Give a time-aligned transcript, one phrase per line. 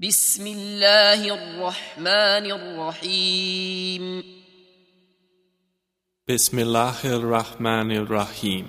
[0.00, 4.24] بسم الله الرحمن الرحيم.
[6.28, 8.66] بسم الله الرحمن الرحيم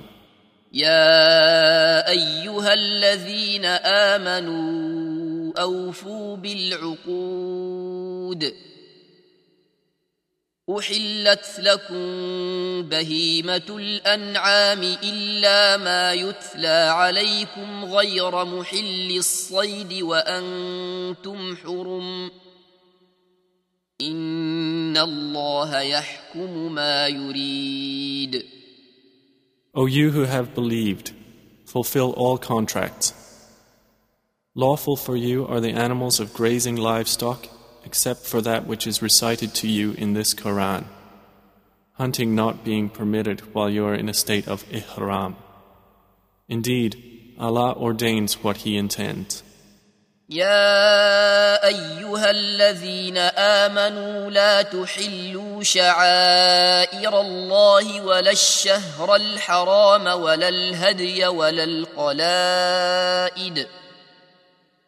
[0.75, 3.65] يا أيها الذين
[4.11, 8.41] آمنوا أوفوا بالعقود.
[10.69, 12.05] احلت لكم
[12.89, 22.31] بهيمه الانعام الا ما يتلى عليكم غير محل الصيد وأنتم حرم
[24.01, 28.43] ان الله يحكم ما يريد
[29.73, 31.13] O you who have believed,
[31.65, 33.13] fulfill all contracts.
[34.53, 37.47] Lawful for you are the animals of grazing livestock,
[37.84, 40.84] except for that which is recited to you in this Quran,
[41.92, 45.36] hunting not being permitted while you are in a state of ihram.
[46.48, 49.42] Indeed, Allah ordains what He intends.
[50.28, 63.66] يا ايها الذين امنوا لا تحلوا شعائر الله ولا الشهر الحرام ولا الهدي ولا القلائد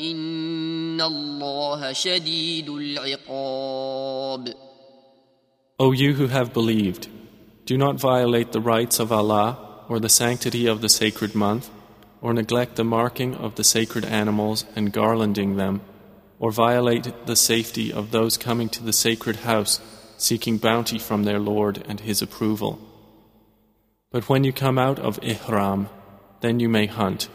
[0.00, 4.54] إن الله شديد العقاب
[5.78, 7.08] O you who have believed,
[7.66, 11.70] do not violate the rights of Allah or the sanctity of the sacred month,
[12.20, 15.80] or neglect the marking of the sacred animals and garlanding them,
[16.38, 19.80] or violate the safety of those coming to the sacred house
[20.16, 22.78] seeking bounty from their Lord and His approval.
[24.10, 25.88] But when you come out of Ihram,
[26.40, 27.28] then you may hunt.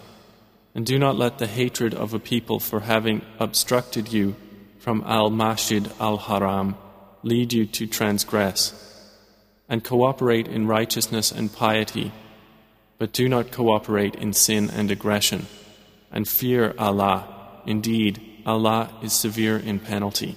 [0.74, 4.34] And do not let the hatred of a people for having obstructed you
[4.78, 6.76] from Al Masjid Al Haram
[7.22, 8.80] lead you to transgress.
[9.68, 12.12] And cooperate in righteousness and piety,
[12.98, 15.46] but do not cooperate in sin and aggression.
[16.12, 17.62] And fear Allah.
[17.66, 20.36] Indeed, Allah is severe in penalty.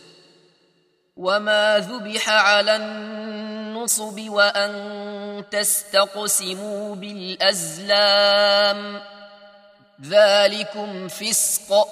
[1.17, 8.41] وما ذبح على النصب وأن تستقسموا بالأزلام
[10.01, 11.87] ذلكم فسق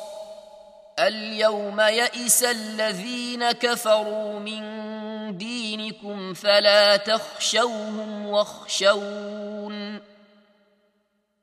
[1.00, 10.02] اليوم يئس الذين كفروا من دينكم فلا تخشوهم واخشون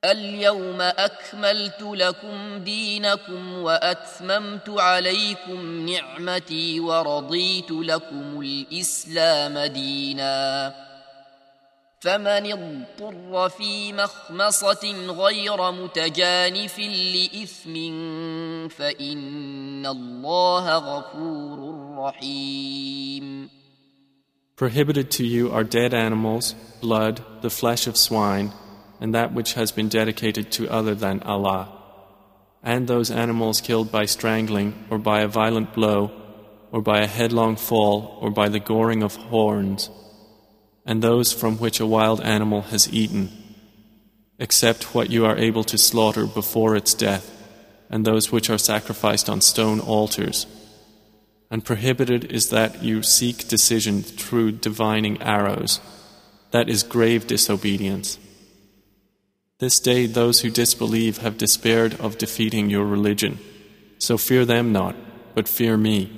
[0.05, 10.75] اليوم أكملت لكم دينكم وأتممت عليكم نعمتي ورضيت لكم الإسلام دينا.
[12.01, 17.75] فمن اضطر في مخمصة غير متجانف لإثم
[18.69, 21.59] فإن الله غفور
[21.99, 23.51] رحيم.
[24.57, 28.53] Prohibited to you are dead animals, blood, the flesh of swine,
[29.01, 31.73] and that which has been dedicated to other than Allah,
[32.63, 36.11] and those animals killed by strangling, or by a violent blow,
[36.73, 39.91] or by a headlong fall, or by the goring of horns,
[40.85, 43.31] and those from which a wild animal has eaten,
[44.39, 47.33] except what you are able to slaughter before its death,
[47.89, 50.47] and those which are sacrificed on stone altars.
[51.49, 55.81] And prohibited is that you seek decision through divining arrows.
[56.51, 58.19] That is grave disobedience.
[59.60, 63.40] This day those who disbelieve have despaired of defeating your religion.
[64.00, 64.96] So fear them not,
[65.36, 66.12] but fear me.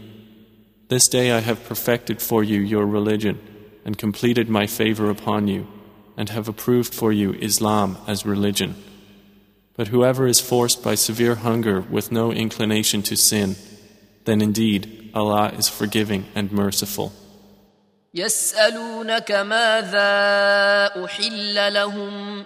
[0.88, 3.40] This day I have perfected for you your religion,
[3.84, 5.68] and completed my favor upon you,
[6.16, 8.76] and have approved for you Islam as religion.
[9.76, 13.56] But whoever is forced by severe hunger with no inclination to sin,
[14.26, 17.12] then indeed Allah is forgiving and merciful.
[18.16, 22.46] يسألونك ماذا أحل لهم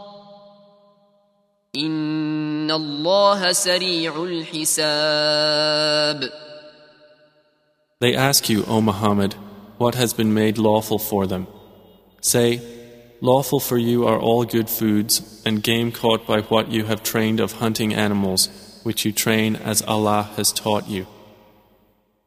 [1.76, 5.66] ان الله سريع الحساب
[7.98, 9.36] They ask you, O Muhammad,
[9.78, 11.46] what has been made lawful for them.
[12.20, 12.60] Say,
[13.22, 17.40] Lawful for you are all good foods and game caught by what you have trained
[17.40, 18.50] of hunting animals
[18.82, 21.06] which you train as Allah has taught you.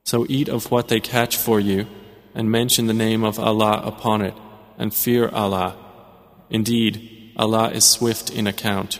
[0.04, 1.86] So eat of what they catch for you,
[2.34, 4.34] and mention the name of Allah upon it,
[4.78, 5.78] and fear Allah.
[6.50, 9.00] Indeed, Allah is swift in account.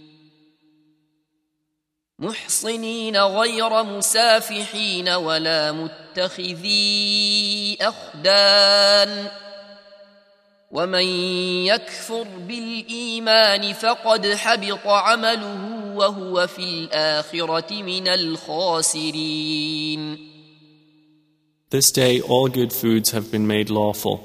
[2.21, 9.27] محصنين غير مسافحين ولا متخذي اخدان
[10.71, 11.05] ومن
[11.65, 19.51] يكفر بالايمان فقد حبط عمله وهو في الاخره من الخاسرين
[21.71, 24.19] This day all good foods have been made lawful,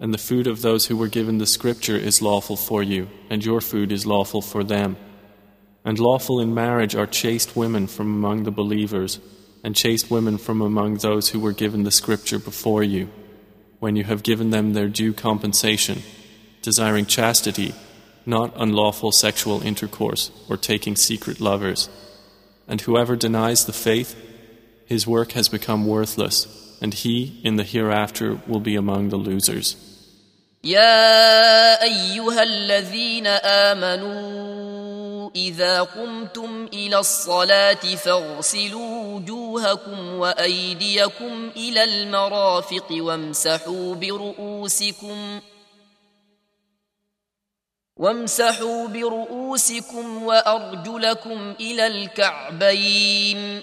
[0.00, 3.44] and the food of those who were given the scripture is lawful for you, and
[3.44, 4.96] your food is lawful for them.
[5.84, 9.20] And lawful in marriage are chaste women from among the believers,
[9.62, 13.10] and chaste women from among those who were given the scripture before you
[13.80, 16.02] when you have given them their due compensation,
[16.62, 17.74] desiring chastity,
[18.24, 21.90] not unlawful sexual intercourse or taking secret lovers.
[22.66, 24.16] And whoever denies the faith,
[24.86, 29.76] his work has become worthless, and he in the hereafter will be among the losers.
[30.64, 45.40] يا أيها الذين آمنوا إذا قمتم إلى الصلاة فاغسلوا وجوهكم وأيديكم إلى المرافق وامسحوا برؤوسكم
[47.96, 53.62] وامسحوا برؤوسكم وأرجلكم إلى الكعبين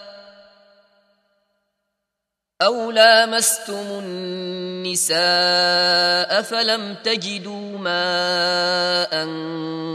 [2.61, 5.11] أو لامستم النساء
[6.41, 9.27] فلم تجدوا ماء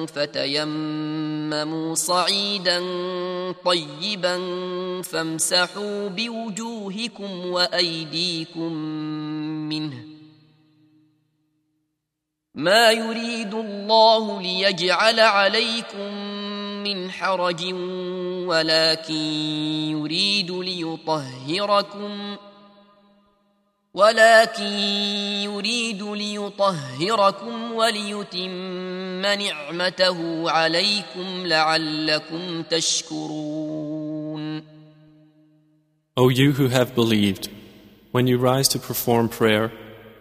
[0.07, 2.79] فتيمموا صعيدا
[3.65, 4.39] طيبا
[5.03, 8.73] فامسحوا بوجوهكم وأيديكم
[9.69, 10.05] منه
[12.55, 16.13] ما يريد الله ليجعل عليكم
[16.85, 17.65] من حرج
[18.47, 19.15] ولكن
[19.91, 22.37] يريد ليطهركم
[23.96, 24.74] ولكن
[25.44, 34.02] يريد ليطهركم وليتم نعمته عليكم لعلكم تشكرون
[36.18, 37.50] O you who have believed,
[38.12, 39.72] when you rise to perform prayer,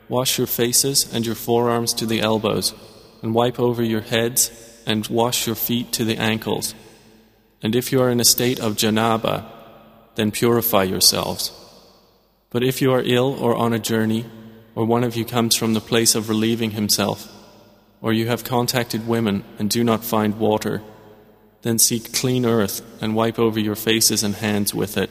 [0.08, 2.74] wash your faces and your forearms to the elbows,
[3.22, 4.50] and wipe over your heads,
[4.86, 6.74] and wash your feet to the ankles.
[7.62, 9.44] And if you are in a state of janaba,
[10.14, 11.52] then purify yourselves.
[12.55, 14.23] But if you are ill or on a journey,
[14.75, 17.27] or one of you comes from the place of relieving himself,
[17.99, 20.81] or you have contacted women and do not find water,
[21.63, 25.09] then seek clean earth and wipe over your faces and hands with it.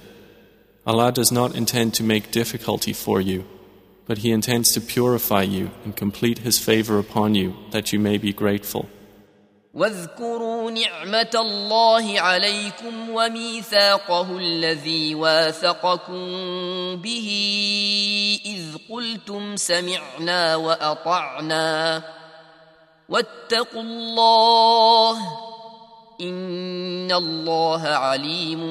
[0.86, 3.44] Allah does not intend to make difficulty for you,
[4.06, 8.16] but He intends to purify you and complete His favor upon you that you may
[8.16, 8.88] be grateful.
[9.74, 16.24] واذكروا نعمة الله عليكم وميثاقه الذي واثقكم
[16.96, 17.28] به
[18.46, 22.02] إذ قلتم سمعنا وأطعنا
[23.08, 25.18] واتقوا الله
[26.20, 28.62] إن الله عليم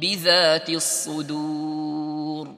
[0.00, 2.48] بذات الصدور.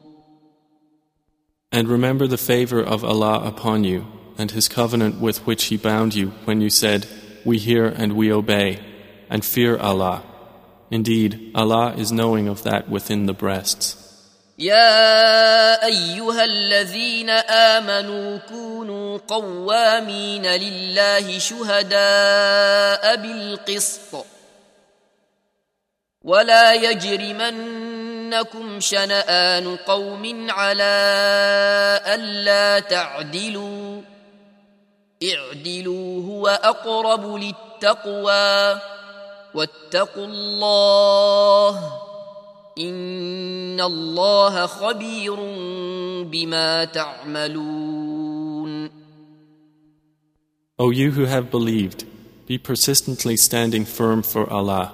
[1.70, 4.06] And remember the favor of Allah upon you
[4.38, 7.06] and His covenant with which He bound you when you said,
[7.45, 8.79] We hear and we obey,
[9.29, 10.23] and fear Allah.
[10.91, 14.09] Indeed, Allah is knowing of that within the breasts.
[14.59, 24.25] يا ايها الذين امنوا كونوا قوامين لله شهداء بالقسط
[26.23, 27.99] ولا يجرمنكم
[28.79, 30.99] شنآن قوم على
[32.05, 34.01] ألا تعدلوا
[35.23, 38.79] اعدلوا هو أقرب للتقوى
[39.53, 41.91] واتقوا الله
[42.79, 45.35] إن الله خبير
[46.23, 48.89] بما تعملون
[50.81, 52.05] O you who have believed,
[52.47, 54.93] be persistently standing firm for Allah,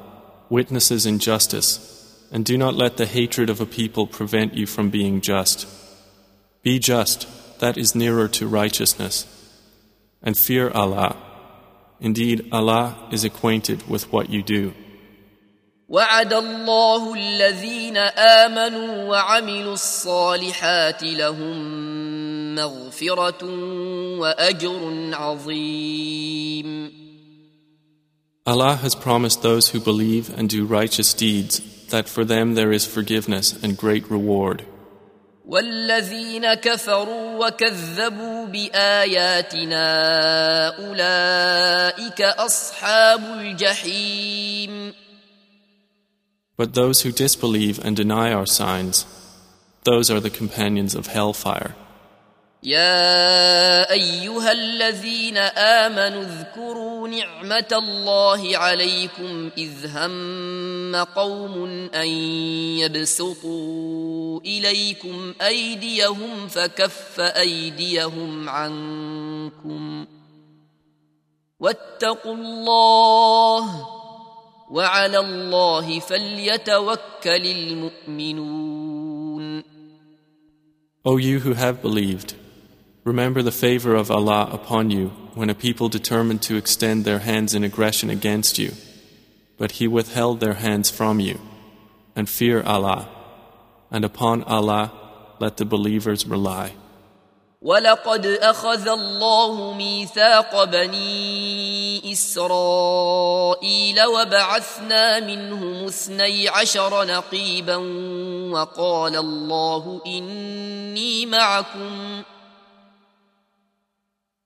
[0.49, 4.89] witnesses in justice, and do not let the hatred of a people prevent you from
[4.89, 5.67] being just.
[6.63, 7.27] Be just,
[7.59, 9.27] that is nearer to righteousness.
[10.21, 11.15] And fear Allah.
[11.99, 14.73] Indeed, Allah is acquainted with what you do.
[15.89, 21.55] وعد الله الذين امنوا وعملوا الصالحات لهم
[22.55, 23.43] مغفره
[24.19, 26.91] واجر عظيم
[28.47, 32.85] Allah has promised those who believe and do righteous deeds that for them there is
[32.85, 34.65] forgiveness and great reward.
[35.50, 39.86] والذين كفروا وكذبوا باياتنا
[40.78, 44.92] اولئك اصحاب الجحيم
[46.56, 49.06] But those who disbelieve and deny our signs,
[49.84, 51.74] those are the companions of hellfire.
[52.62, 62.08] يا أيها الذين آمنوا اذكروا نعمة الله عليكم إذ هم قوم أن
[62.78, 70.06] يبسطوا إليكم أيديهم فكف أيديهم عنكم
[71.60, 73.86] واتقوا الله
[74.70, 79.00] وعلى الله فليتوكل المؤمنون.
[81.02, 82.34] O you who have believed,
[83.03, 87.53] remember the favor of Allah upon you when a people determined to extend their hands
[87.53, 88.71] in aggression against you,
[89.57, 91.39] but He withheld their hands from you,
[92.15, 93.07] and fear Allah,
[93.91, 94.91] and upon Allah
[95.39, 96.73] let the believers rely.
[97.65, 107.75] ولقد اخذ الله ميثاق بني اسرائيل وبعثنا منهم اثني عشر نقيبا
[108.51, 112.23] وقال الله اني معكم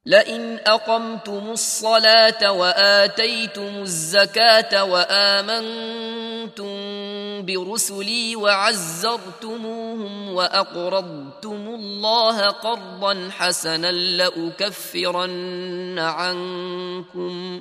[0.07, 6.75] لئن أقمتم الصلاة وآتيتم الزكاة وآمنتم
[7.47, 15.39] برسلي وعزرتموهم وأقرضتم الله قرضا حسنا لأكفرن
[15.99, 17.61] عنكم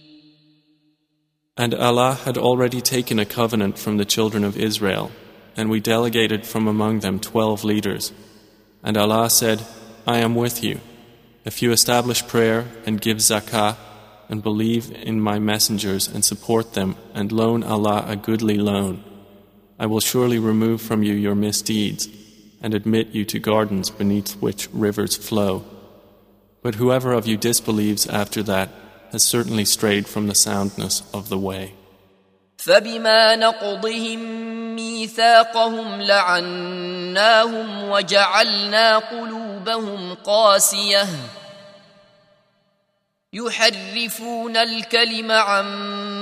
[1.61, 5.11] And Allah had already taken a covenant from the children of Israel,
[5.55, 8.11] and we delegated from among them twelve leaders.
[8.81, 9.63] And Allah said,
[10.07, 10.79] I am with you.
[11.45, 13.77] If you establish prayer and give zakah,
[14.27, 19.03] and believe in my messengers and support them, and loan Allah a goodly loan,
[19.77, 22.09] I will surely remove from you your misdeeds,
[22.59, 25.63] and admit you to gardens beneath which rivers flow.
[26.63, 28.69] But whoever of you disbelieves after that,
[29.11, 31.73] has certainly strayed from the soundness of the way.
[32.57, 34.19] فبما نقضهم
[34.75, 41.07] ميثاقهم لعناهم وجعلنا قلوبهم قاسية
[43.33, 45.65] يحرفون الكلم عن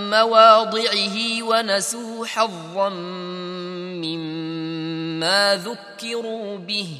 [0.09, 2.89] مواضعه ونسوا حظا
[3.99, 6.97] مما ذكروا به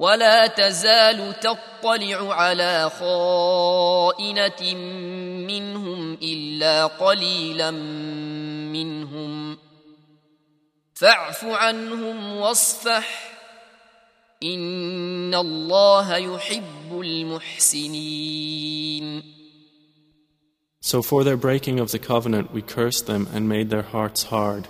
[0.00, 4.74] ولا تزال تطلع على خائنة
[5.44, 7.70] منهم إلا قليلا
[8.72, 9.58] منهم.
[10.94, 13.30] فاعف عنهم واصفح.
[14.42, 19.22] إن الله يحب المحسنين.
[20.80, 24.66] So for their breaking of the covenant we cursed them and made their hearts hard.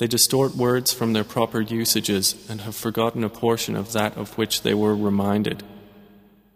[0.00, 4.36] They distort words from their proper usages and have forgotten a portion of that of
[4.36, 5.62] which they were reminded.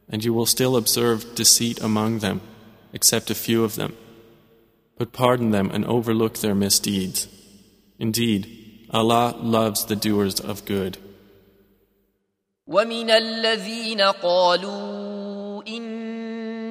[0.08, 2.42] And you will still observe deceit among them,
[2.92, 3.96] except a few of them.
[4.98, 7.28] But pardon them and overlook their misdeeds.
[7.98, 10.98] Indeed, Allah loves the doers of good.
[12.68, 15.62] ومن الذين قالوا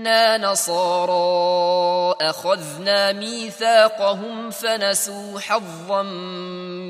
[0.04, 6.02] إنا نصارى أخذنا ميثاقهم فنسوا حظا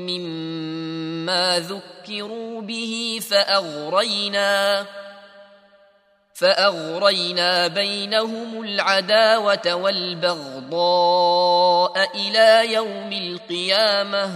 [0.03, 4.85] مما ذكروا به فأغرينا
[6.33, 11.15] فأغرينا بينهم العداوة والبغضاء
[12.15, 14.31] إلى يوم القيامة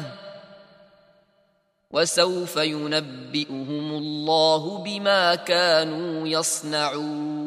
[1.91, 7.38] وسوف ينبئهم الله بما كانوا يصنعون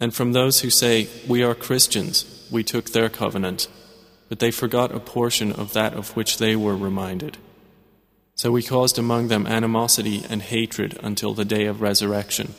[0.00, 3.68] And from those who say, We are Christians, we took their covenant,
[4.30, 7.36] but they forgot a portion of that of which they were reminded.
[8.34, 12.54] So we caused among them animosity and hatred until the day of resurrection.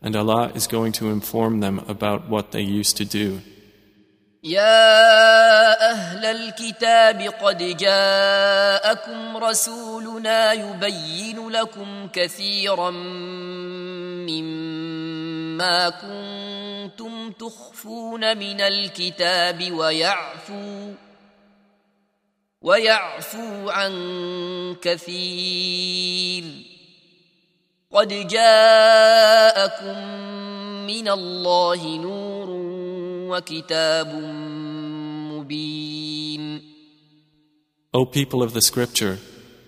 [0.00, 3.40] And Allah is going to inform them about what they used to do.
[4.44, 12.90] يا أهل الكتاب قد جاءكم رسولنا يبين لكم كثيرا
[14.30, 20.92] مما كنتم تخفون من الكتاب ويعفو
[22.62, 23.94] ويعفو عن
[24.82, 26.44] كثير.
[27.92, 29.98] قد جاءكم
[30.86, 32.48] من الله نور
[33.29, 34.13] وكتاب
[35.31, 36.61] مبين
[37.93, 39.17] O people of the scripture,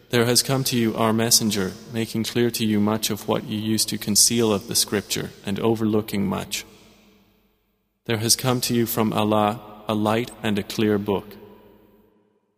[0.10, 3.58] there has come to you our messenger, making clear to you much of what you
[3.58, 6.66] used to conceal of the scripture and overlooking much.
[8.06, 11.36] There has come to you from Allah a light and a clear book.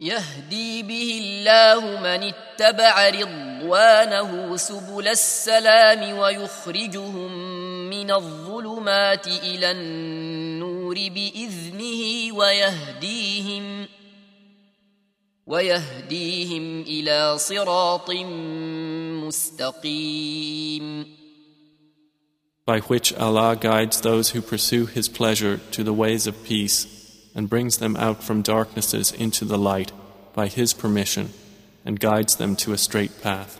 [0.02, 7.32] يهدي به الله من اتبع رضوانه سبل السلام ويخرجهم
[7.90, 9.72] من الظلمات الى
[10.86, 13.88] النور باذنه ويهديهم
[15.48, 18.12] ويهديهم الى صراط
[19.26, 21.06] مستقيم
[22.64, 26.86] by which Allah guides those who pursue His pleasure to the ways of peace
[27.34, 29.92] and brings them out from darknesses into the light
[30.34, 31.30] by His permission
[31.84, 33.60] and guides them to a straight path.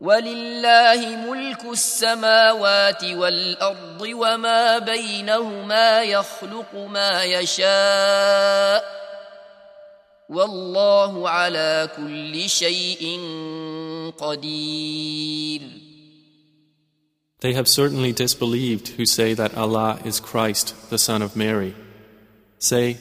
[0.00, 8.84] ولله ملك السماوات والأرض وما بينهما يخلق ما يشاء
[10.28, 13.20] والله على كل شيء
[14.18, 15.60] قدير
[17.40, 21.74] They have certainly disbelieved who say that Allah is Christ, the Son of Mary.
[22.58, 22.96] Say,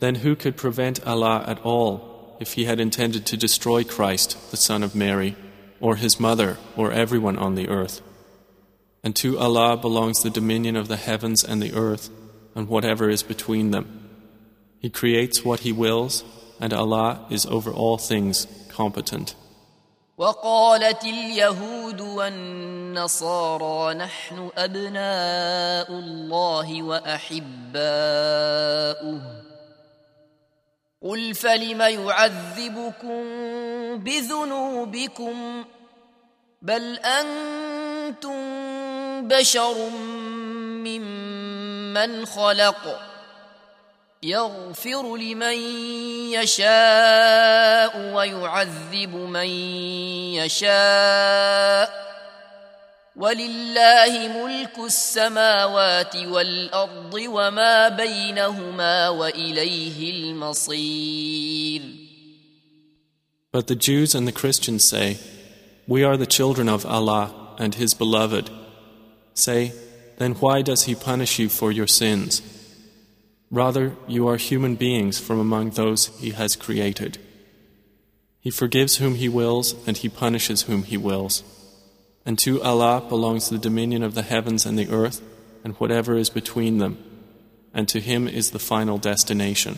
[0.00, 4.56] then who could prevent Allah at all if He had intended to destroy Christ, the
[4.56, 5.36] Son of Mary,
[5.84, 8.02] or His mother, or everyone on the earth?
[9.02, 12.10] And to Allah belongs the dominion of the heavens and the earth,
[12.54, 14.08] and whatever is between them.
[14.78, 16.24] He creates what He wills,
[16.60, 19.34] and Allah is over all things competent.
[20.20, 27.80] وقالت اليهود والنصارى نحن أبناء الله وأحباؤه
[31.02, 33.24] قل فلم يعذبكم
[34.04, 35.64] بذنوبكم
[36.65, 38.41] بل أنتم
[39.27, 39.89] بشر
[40.81, 42.99] ممن خلق
[44.23, 45.57] يغفر لمن
[46.33, 49.47] يشاء ويعذب من
[50.41, 52.05] يشاء
[53.15, 61.81] ولله ملك السماوات والارض وما بينهما واليه المصير
[63.51, 65.17] But the Jews and the Christians say,
[65.87, 68.49] We are the children of Allah and His beloved.
[69.33, 69.73] Say,
[70.17, 72.41] then why does He punish you for your sins?
[73.51, 77.19] Rather, you are human beings from among those He has created.
[78.39, 81.43] He forgives whom He wills, and He punishes whom He wills.
[82.25, 85.21] And to Allah belongs the dominion of the heavens and the earth,
[85.63, 86.97] and whatever is between them,
[87.73, 89.77] and to Him is the final destination.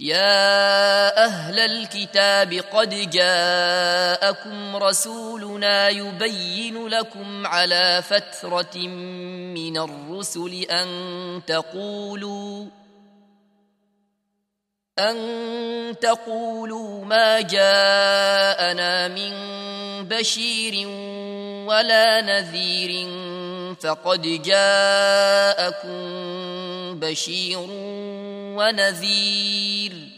[0.00, 8.78] يا أهل الكتاب قد جاءكم رسولنا يبين لكم على فترة
[9.54, 10.88] من الرسل أن
[11.46, 12.66] تقولوا
[14.98, 19.32] أن تقولوا ما جاءنا من
[20.08, 20.88] بشير
[21.68, 23.08] ولا نذير
[23.80, 26.00] فقد جاءكم
[27.00, 27.58] بشير
[28.58, 30.10] ونذير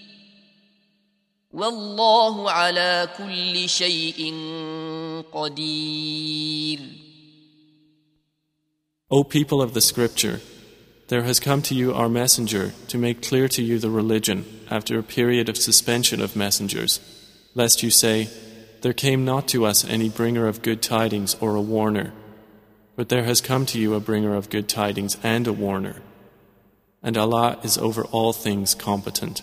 [1.53, 4.35] والله على كل شيء
[5.33, 6.81] قدير.
[9.11, 10.41] O people of the scripture,
[11.13, 14.99] there has come to you our messenger to make clear to you the religion after
[14.99, 17.01] a period of suspension of messengers,
[17.55, 18.31] lest you say,
[18.81, 22.15] There came not to us any bringer of good tidings or a warner.
[22.97, 25.97] But there has come to you a bringer of good tidings and a warner.
[27.03, 29.43] And Allah is over all things competent.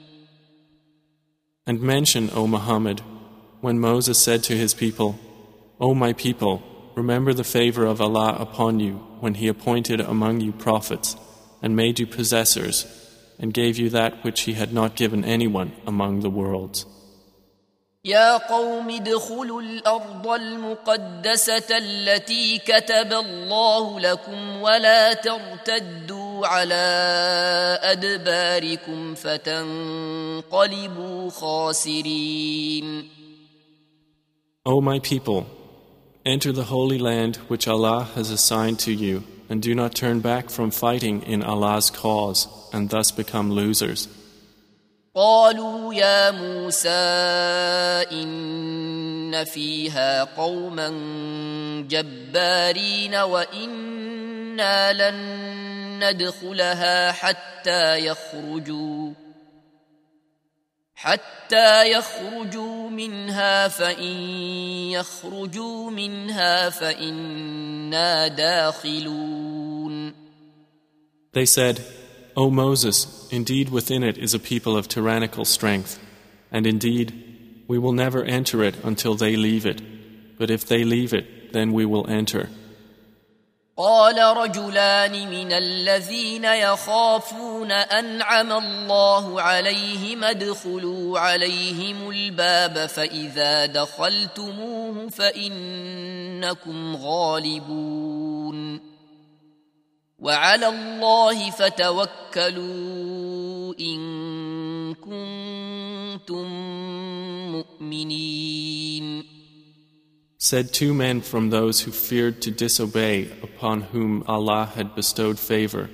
[1.66, 3.02] And mention, O Muhammad,
[3.60, 5.18] when Moses said to his people,
[5.80, 6.62] O my people,
[6.94, 11.16] remember the favor of Allah upon you when He appointed among you prophets
[11.62, 12.86] and made you possessors
[13.38, 16.86] and gave you that which He had not given anyone among the worlds.
[18.04, 30.50] يا قوم ادخلوا الارض المقدسه التي كتب الله لكم ولا ترتدوا على ادباركم فتنقلبوا
[31.30, 33.08] خاسرين
[34.66, 35.46] O my people,
[36.24, 40.50] enter the holy land which Allah has assigned to you, and do not turn back
[40.50, 44.08] from fighting in Allah's cause, and thus become losers.
[45.15, 46.89] قالوا يا موسى
[48.11, 50.89] إن فيها قوما
[51.89, 55.19] جبارين وإنا لن
[56.03, 59.13] ندخلها حتى يخرجوا
[60.95, 64.17] حتى يخرجوا منها فإن
[64.91, 70.13] يخرجوا منها فإنا داخلون.
[71.33, 71.81] They said,
[72.36, 75.98] O Moses, indeed within it is a people of tyrannical strength,
[76.52, 77.12] and indeed
[77.66, 79.80] we will never enter it until they leave it.
[80.38, 82.48] But if they leave it, then we will enter.
[83.78, 98.19] قال رجلان من الذين يخافون انعم الله عليهم ادخلوا عليهم الباب فاذا دخلتموه فانكم غالبون
[100.20, 102.94] وعلى الله فتوكلوا
[103.80, 106.46] ان كنتم
[107.52, 109.24] مؤمنين
[110.38, 115.88] Said two men from those who feared to disobey upon whom Allah had bestowed favor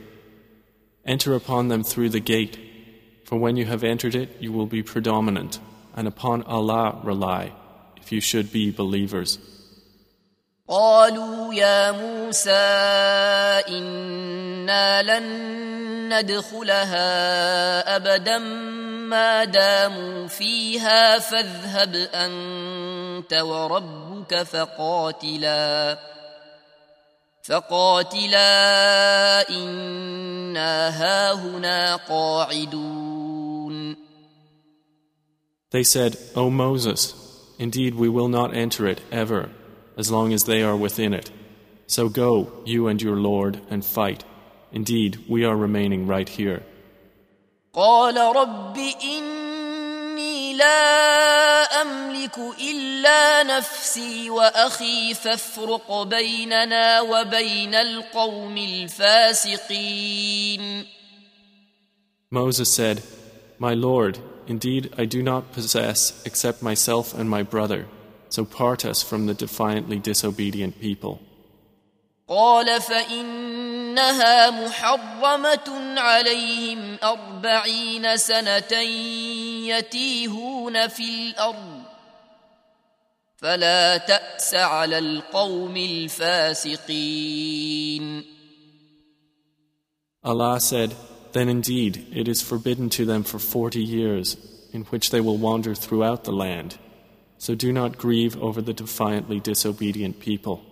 [1.04, 2.58] Enter upon them through the gate,
[3.24, 5.58] for when you have entered it, you will be predominant,
[5.96, 7.52] and upon Allah rely,
[7.96, 9.38] if you should be believers.
[10.67, 12.51] قالوا يا موسى
[13.69, 15.27] إنا لن
[16.13, 18.37] ندخلها أبدا
[19.07, 25.97] ما داموا فيها فاذهب أنت وربك فقاتلا
[27.43, 33.97] فقاتلا إنا هاهنا قاعدون.
[35.71, 37.13] They said, O Moses,
[37.59, 39.49] indeed we will not enter it ever,
[39.96, 41.30] as long as they are within it.
[41.86, 44.24] So go, you and your Lord, and fight.
[44.72, 46.62] Indeed, we are remaining right here.
[47.74, 58.58] قال رب إني لا أملك إلا نفسي وأخي فافرق بيننا وبين القوم
[59.78, 60.22] الفاسقين
[62.30, 63.02] Moses said,
[63.58, 67.86] My Lord, indeed I do not possess except myself and my brother,
[68.28, 71.20] so part us from the defiantly disobedient people.
[72.28, 78.72] قال فإنها محرمة عليهم أربعين سنة
[79.68, 81.82] يتيهون في الأرض
[83.36, 87.32] فلا تأس على القوم الفاسقين
[90.24, 90.94] Allah said,
[91.32, 94.36] Then indeed it is forbidden to them for forty years,
[94.72, 96.78] in which they will wander throughout the land.
[97.38, 100.62] So do not grieve over the defiantly disobedient people.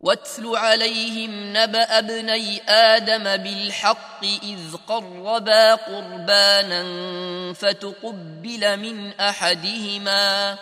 [0.00, 6.82] واتل عليهم نبأ ابني آدم بالحق إذ قربا قربانا
[7.52, 10.58] فتقبل من أحدهما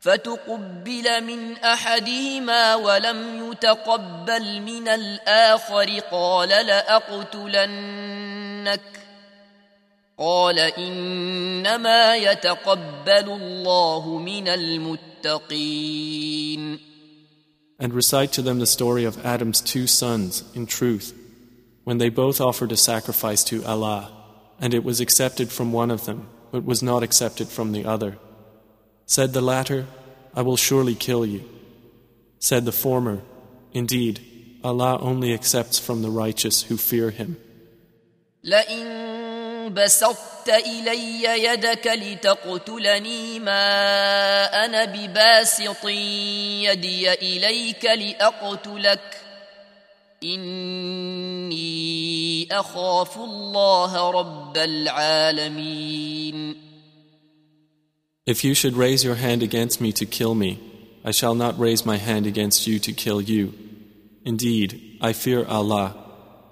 [0.00, 7.86] فتقبل من احدهما ولم يتقبل من الاخر قال لاقتلنك
[10.18, 15.76] قال انما يتقبل الله من المتقين
[17.78, 21.12] And recite to them the story of Adam's two sons in truth,
[21.84, 24.10] when they both offered a sacrifice to Allah,
[24.58, 28.16] and it was accepted from one of them, but was not accepted from the other.
[29.04, 29.86] Said the latter,
[30.34, 31.44] I will surely kill you.
[32.38, 33.20] Said the former,
[33.72, 34.20] Indeed,
[34.64, 37.36] Allah only accepts from the righteous who fear Him.
[38.44, 39.19] لئن
[39.70, 43.64] بسطت إلي يدك لتقتلني ما
[44.64, 49.16] أنا بباسط يدي إليك لأقتلك
[51.16, 56.56] إني أخاف الله رب العالمين
[58.26, 60.58] If you should raise your hand against me to kill me,
[61.04, 63.54] I shall not raise my hand against you to kill you.
[64.24, 65.94] Indeed, I fear Allah,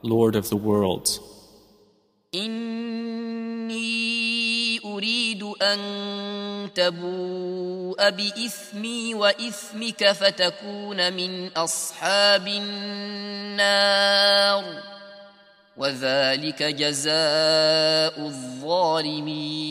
[0.03, 1.19] Lord of the worlds.
[2.35, 2.68] إني
[4.99, 5.79] أريد أن
[6.75, 13.85] تبوء بإثمي وإثمك فتكون من أصحاب النار
[15.77, 19.64] وذلك جزاء الظالمين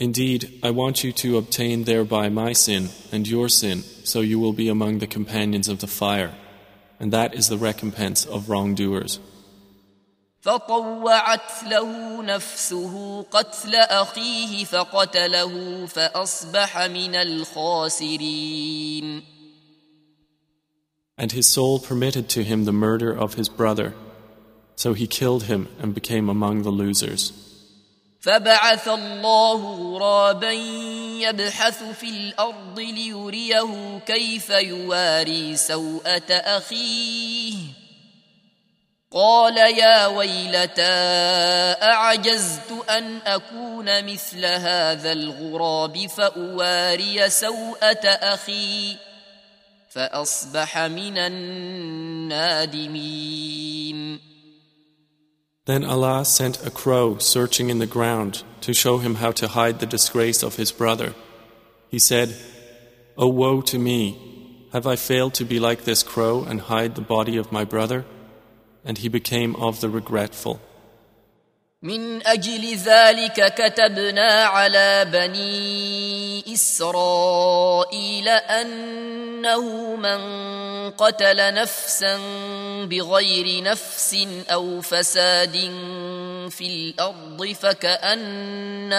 [0.00, 4.52] Indeed, I want you to obtain thereby my sin and your sin, so you will
[4.52, 6.34] be among the companions of the fire,
[7.00, 9.18] and that is the recompense of wrongdoers.
[10.43, 19.23] فطوعت له نفسه قتل أخيه فقتله فأصبح من الخاسرين.
[21.17, 23.93] And his soul permitted to him the murder of his brother,
[24.75, 27.31] so he killed him and became among the losers.
[28.19, 30.51] فبعث الله غرابا
[31.21, 37.82] يبحث في الأرض ليريه كيف يواري سوءة أخيه
[39.12, 40.82] قال يا ويلتى
[41.82, 48.96] اعجزت ان اكون مثل هذا الغراب فاواري سوءه اخي
[49.90, 51.18] فاصبح من
[52.28, 53.08] النادمين
[55.64, 59.80] Then Allah sent a crow searching in the ground to show him how to hide
[59.80, 61.14] the disgrace of his brother.
[61.90, 62.34] He said,
[63.18, 64.16] O woe to me!
[64.72, 68.06] Have I failed to be like this crow and hide the body of my brother?
[68.84, 70.60] And he became of the regretful.
[71.82, 80.20] من اجل ذلك كتبنا على بني اسرائيل انه من
[80.90, 82.18] قتل نفسا
[82.84, 84.16] بغير نفس
[84.50, 85.56] او فساد
[86.50, 88.98] في الارض فكانما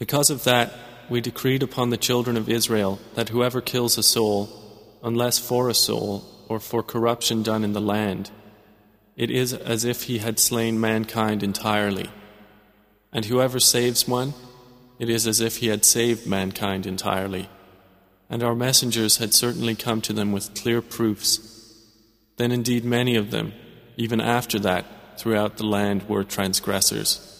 [0.00, 0.72] Because of that,
[1.10, 4.48] we decreed upon the children of Israel that whoever kills a soul,
[5.02, 8.30] unless for a soul or for corruption done in the land,
[9.14, 12.08] it is as if he had slain mankind entirely.
[13.12, 14.32] And whoever saves one,
[14.98, 17.50] it is as if he had saved mankind entirely.
[18.30, 21.40] And our messengers had certainly come to them with clear proofs.
[22.38, 23.52] Then indeed many of them,
[23.98, 24.86] even after that,
[25.18, 27.39] throughout the land were transgressors.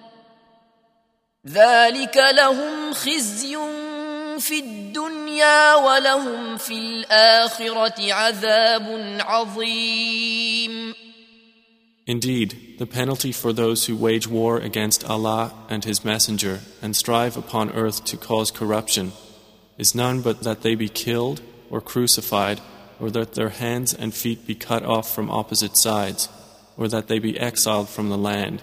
[1.46, 3.56] ذلك لهم خزي
[4.38, 10.94] في الدنيا ولهم في الآخرة عذاب عظيم
[12.08, 17.36] Indeed, the penalty for those who wage war against Allah and His Messenger and strive
[17.36, 19.10] upon earth to cause corruption
[19.76, 22.60] is none but that they be killed or crucified,
[23.00, 26.28] or that their hands and feet be cut off from opposite sides,
[26.76, 28.62] or that they be exiled from the land.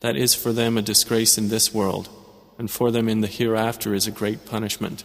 [0.00, 2.08] That is for them a disgrace in this world,
[2.58, 5.04] and for them in the hereafter is a great punishment.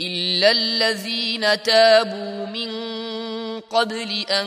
[0.00, 2.70] إلا الذين تابوا من
[3.60, 4.46] قبل أن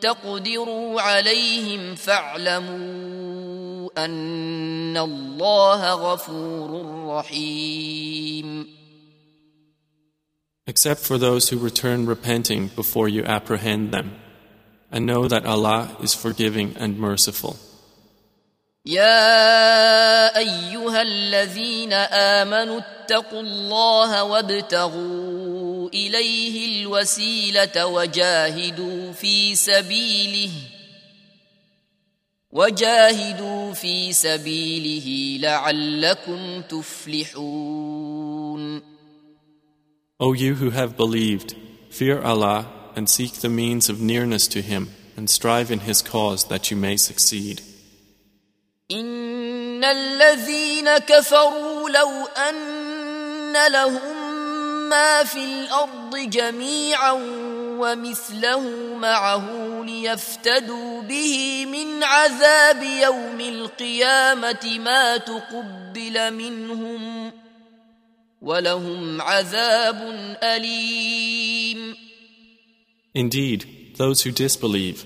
[0.00, 6.70] تقدروا عليهم فاعلموا أن الله غفور
[7.06, 8.76] رحيم
[10.68, 14.16] Except for those who return repenting before you apprehend them,
[14.90, 17.56] and know that Allah is forgiving and merciful.
[18.85, 30.49] يا ايها الذين امنوا اتقوا الله وابتغوا اليه الوسيله وجاهدوا في سبيله
[32.51, 38.11] وجاهدوا في سبيله لعلكم تفلحون
[40.19, 41.55] O you who have believed,
[41.89, 42.65] fear Allah
[42.95, 46.77] and seek the means of nearness to Him and strive in His cause that you
[46.77, 47.61] may succeed.
[48.91, 54.31] إن الذين كفروا لو أن لهم
[54.89, 57.11] ما في الأرض جميعا
[57.79, 59.47] ومثله معه
[59.85, 67.31] ليفتدوا به من عذاب يوم القيامة ما تقبل منهم
[68.41, 69.99] ولهم عذاب
[70.43, 71.95] أليم.
[73.13, 73.65] Indeed,
[73.97, 75.05] those who disbelieve,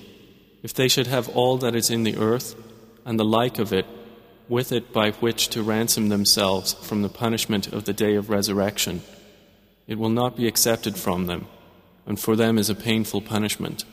[0.63, 2.56] if they should have all that is in the earth,
[3.05, 3.87] and the like of it,
[4.48, 9.03] with it by which to ransom themselves from the punishment of the day of resurrection.
[9.87, 11.46] It will not be accepted from them,
[12.07, 13.85] and for them is a painful punishment.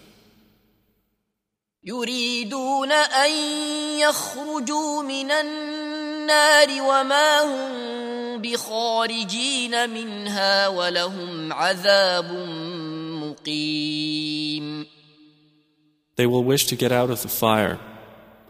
[1.83, 3.31] يريدون أن
[3.99, 12.31] يخرجوا من النار وما هم بخارجين منها ولهم عذاب
[13.23, 14.85] مقيم
[16.15, 17.79] They will wish to get out of the fire,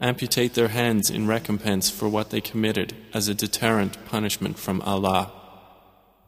[0.00, 5.32] amputate their hands in recompense for what they committed as a deterrent punishment from Allah.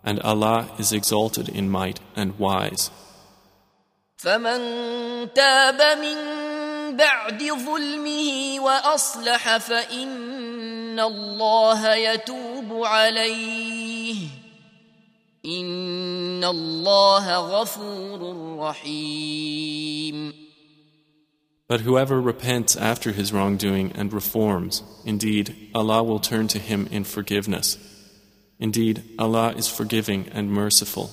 [0.05, 2.91] And Allah is exalted in might and wise.
[4.19, 4.61] فمن
[5.35, 6.17] تاب من
[6.97, 14.17] بعد ظلمه وأصلح فإن الله يتوب عليه
[15.47, 18.21] إن الله غفور
[18.59, 20.42] رحيم
[21.73, 27.05] But whoever repents after his wrongdoing and reforms, indeed, Allah will turn to him in
[27.05, 27.77] forgiveness.
[28.59, 31.11] Indeed, Allah is forgiving and merciful.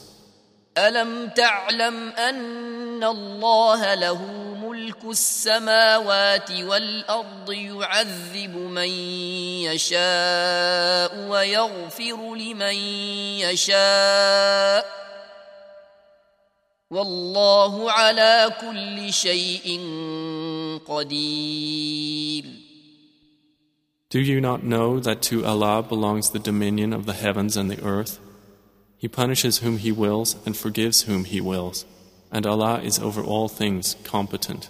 [0.77, 4.21] ألم تعلم أن الله له
[4.63, 8.89] ملك السماوات والأرض يعذب من
[9.71, 12.75] يشاء ويغفر لمن
[13.39, 14.85] يشاء
[16.91, 19.79] والله على كل شيء
[20.87, 22.45] قدير
[24.09, 27.83] Do you not know that to Allah belongs the dominion of the heavens and the
[27.83, 28.19] earth?
[28.97, 31.85] He punishes whom He wills and forgives whom He wills,
[32.31, 34.69] and Allah is over all things competent.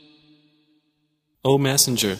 [1.43, 2.17] O Messenger,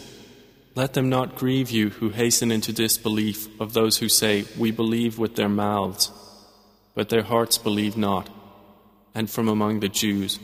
[0.74, 5.16] let them not grieve you who hasten into disbelief of those who say, We believe
[5.16, 6.10] with their mouths,
[6.96, 8.28] but their hearts believe not,
[9.14, 10.40] and from among the Jews.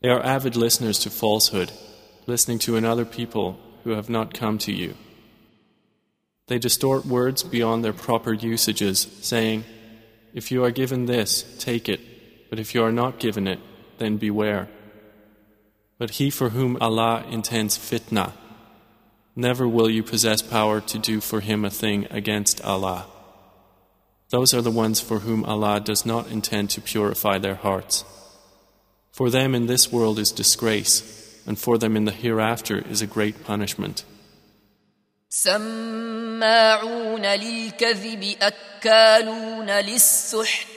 [0.00, 1.70] They are avid listeners to falsehood,
[2.26, 4.94] listening to another people who have not come to you.
[6.46, 9.64] They distort words beyond their proper usages, saying,
[10.32, 12.00] If you are given this, take it,
[12.48, 13.60] but if you are not given it,
[13.98, 14.68] then beware.
[15.97, 18.33] But he for whom Allah intends fitna,
[19.35, 23.05] never will you possess power to do for him a thing against Allah.
[24.29, 28.03] Those are the ones for whom Allah does not intend to purify their hearts.
[29.11, 33.07] For them in this world is disgrace, and for them in the hereafter is a
[33.07, 34.03] great punishment.
[35.29, 40.76] سماعون للكذب أكالون للسحت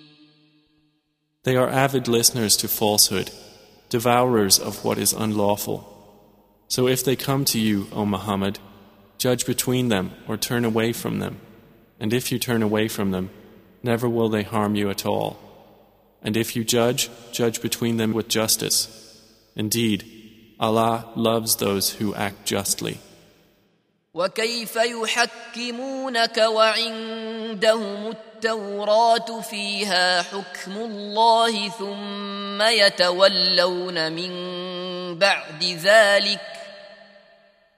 [1.43, 3.31] They are avid listeners to falsehood,
[3.89, 5.87] devourers of what is unlawful.
[6.67, 8.59] So if they come to you, O Muhammad,
[9.17, 11.41] judge between them or turn away from them.
[11.99, 13.31] And if you turn away from them,
[13.81, 15.39] never will they harm you at all.
[16.21, 19.19] And if you judge, judge between them with justice.
[19.55, 20.05] Indeed,
[20.59, 22.99] Allah loves those who act justly.
[24.13, 34.31] وكيف يحكمونك وعندهم التوراة فيها حكم الله ثم يتولون من
[35.19, 36.41] بعد ذلك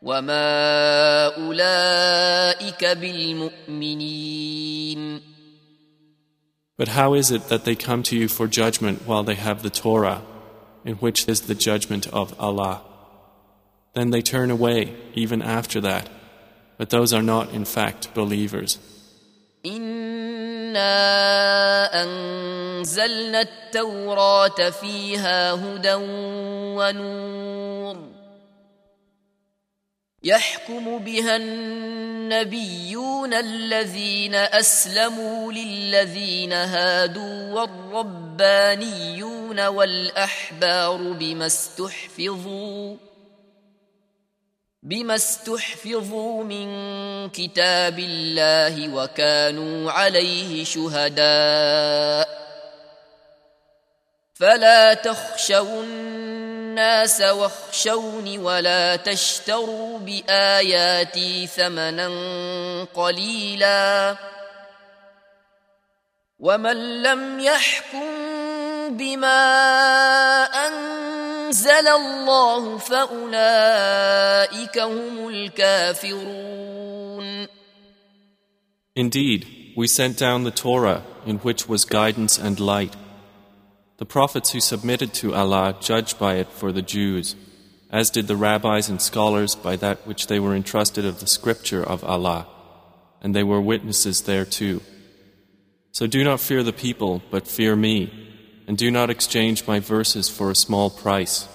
[0.01, 4.43] وما أولئك بالمؤمنين
[6.75, 9.69] But how is it that they come to you for judgment while they have the
[9.69, 10.23] Torah,
[10.83, 12.81] in which is the judgment of Allah?
[13.93, 16.09] Then they turn away even after that,
[16.77, 18.79] but those are not in fact believers.
[19.65, 20.83] إنا
[22.03, 25.93] أنزلنا التوراة فيها هدى
[26.77, 28.13] ونور
[30.23, 37.61] يحكم بها النبيون الذين أسلموا للذين هادوا
[37.93, 42.95] والربانيون والأحبار بما استحفظوا
[44.83, 46.67] بما استحفظوا من
[47.29, 52.43] كتاب الله وكانوا عليه شهداء
[54.33, 62.07] فلا تخشوا الناس واخشوني ولا تشتروا باياتي ثمنا
[62.93, 64.15] قليلا
[66.39, 68.07] ومن لم يحكم
[68.97, 69.43] بما
[71.52, 76.68] انزل الله فاولئك هم الكافرون
[78.96, 79.46] Indeed,
[79.76, 82.96] we sent down the Torah in which was guidance and light.
[83.98, 87.36] The prophets who submitted to Allah judged by it for the Jews,
[87.90, 91.82] as did the rabbis and scholars by that which they were entrusted of the scripture
[91.82, 92.48] of Allah,
[93.22, 94.80] and they were witnesses thereto.
[95.92, 98.10] So do not fear the people, but fear me,
[98.66, 101.48] and do not exchange my verses for a small price.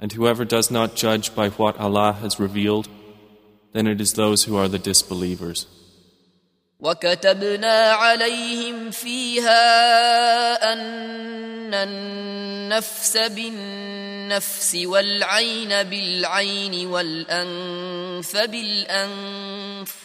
[0.00, 2.88] And whoever does not judge by what Allah has revealed,
[3.72, 5.66] then it is those who are the disbelievers.
[6.80, 9.62] وكتبنا عليهم فيها
[10.72, 20.04] أن النفس بالنفس والعين بالعين والأنف بالأنف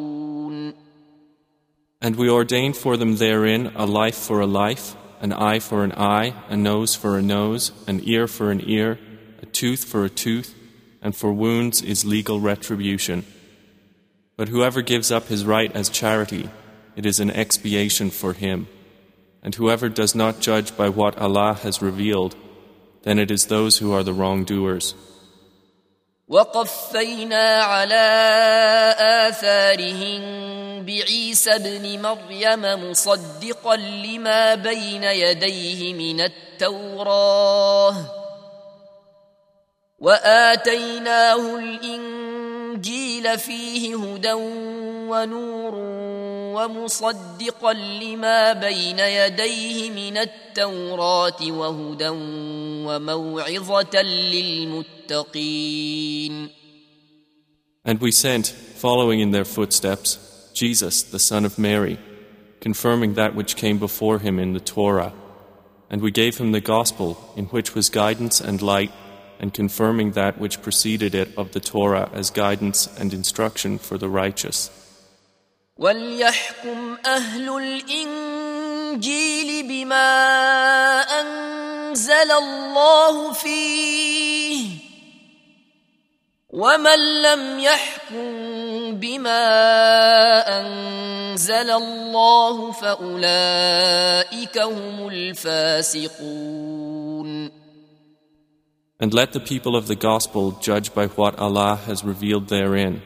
[2.01, 5.91] And we ordained for them therein a life for a life, an eye for an
[5.91, 8.99] eye, a nose for a nose, an ear for an ear,
[9.41, 10.55] a tooth for a tooth,
[11.01, 13.23] and for wounds is legal retribution.
[14.35, 16.49] But whoever gives up his right as charity,
[16.95, 18.67] it is an expiation for him.
[19.43, 22.35] And whoever does not judge by what Allah has revealed,
[23.03, 24.95] then it is those who are the wrongdoers.
[26.31, 28.07] وقفينا على
[29.27, 30.21] آثارهم
[30.85, 37.95] بعيسى ابن مريم مصدقا لما بين يديه من التوراه.
[39.99, 41.55] وآتيناه
[42.70, 44.32] الانجيل فيه هدى
[45.10, 45.74] ونور
[46.56, 52.08] ومصدقا لما بين يديه من التوراه وهدى
[52.86, 55.56] وموعظه للمتقين
[57.88, 60.18] And we sent, following in their footsteps,
[60.52, 62.00] Jesus, the son of Mary,
[62.60, 65.12] confirming that which came before him in the Torah.
[65.88, 68.90] And we gave him the gospel, in which was guidance and light,
[69.40, 74.08] and confirming that which preceded it of the Torah as guidance and instruction for the
[74.08, 74.70] righteous.
[75.76, 84.66] وليحكم أهل الإنجيل بما أنزل الله فيه
[86.50, 88.26] ومن لم يحكم
[88.96, 89.44] بما
[90.60, 96.99] أنزل الله فأولئك هم الفاسقون
[99.00, 103.02] And let the people of the gospel judge by what Allah has revealed therein.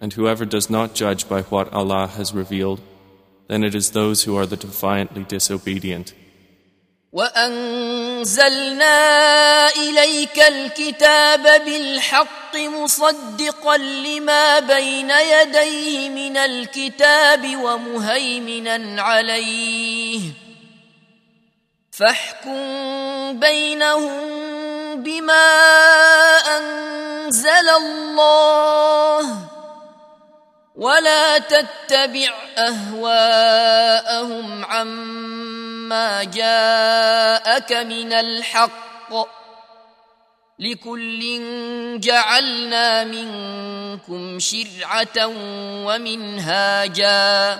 [0.00, 2.80] And whoever does not judge by what Allah has revealed,
[3.48, 6.14] then it is those who are the defiantly disobedient.
[7.12, 8.88] وأنزلنا
[9.68, 20.20] إليك الكتاب بالحق مصدقا لما بين يديه من الكتاب ومهيمنا عليه
[21.90, 24.40] فاحكم بينهم
[25.03, 25.47] بما
[26.57, 29.37] أنزل الله
[30.75, 33.85] ولا تتبع أهواءهم
[34.65, 38.85] عما جاءك من الحق
[40.59, 41.19] لكل
[41.99, 45.27] جعلنا منكم شرعة
[45.85, 47.59] ومنهاجا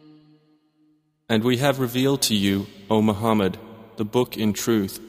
[1.31, 3.57] And we have revealed to you, O Muhammad,
[3.95, 4.99] the book in truth,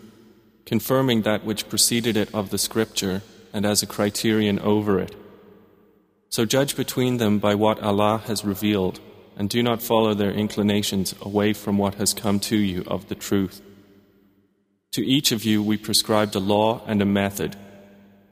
[0.64, 5.16] confirming that which preceded it of the scripture and as a criterion over it.
[6.28, 9.00] So judge between them by what Allah has revealed,
[9.36, 13.16] and do not follow their inclinations away from what has come to you of the
[13.16, 13.60] truth.
[14.92, 17.56] To each of you we prescribed a law and a method.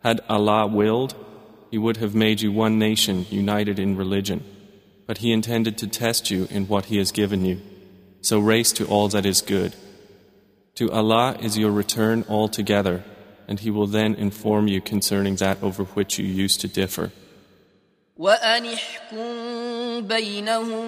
[0.05, 1.17] Had Allah willed,
[1.73, 4.45] He would have made you one nation united in religion,
[5.09, 7.61] but He intended to test you in what He has given you.
[8.22, 9.76] So race to all that is good.
[10.76, 13.04] To Allah is your return altogether,
[13.48, 17.12] and He will then inform you concerning that over which you used to differ.
[18.18, 20.86] وأن احكم بينهم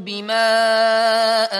[0.00, 0.42] بما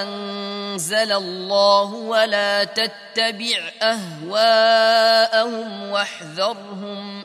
[0.03, 7.25] أنزل الله ولا تتبع أهواءهم واحذرهم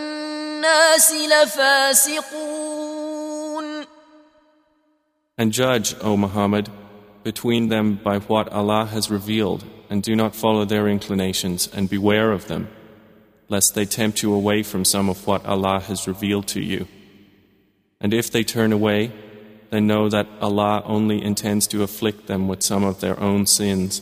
[0.60, 2.76] الناس لفاسقون
[5.38, 6.70] And judge, O Muhammad,
[7.22, 12.32] between them by what Allah has revealed, and do not follow their inclinations, and beware
[12.32, 12.68] of them,
[13.50, 16.88] lest they tempt you away from some of what Allah has revealed to you.
[18.00, 19.12] And if they turn away,
[19.70, 24.00] then know that Allah only intends to afflict them with some of their own sins.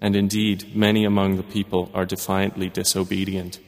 [0.00, 3.58] And indeed, many among the people are defiantly disobedient.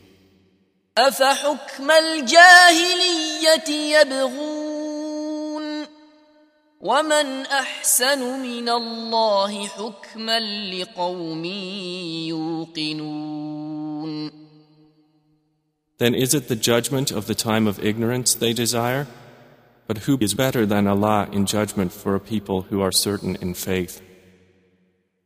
[0.98, 5.86] أفحكم الجاهلية يبغون
[6.80, 10.40] ومن أحسن من الله حكما
[10.70, 11.44] لقوم
[12.28, 14.30] يوقنون
[15.98, 19.06] Then is it the judgment of the time of ignorance they desire?
[19.86, 23.52] But who is better than Allah in judgment for a people who are certain in
[23.52, 24.00] faith?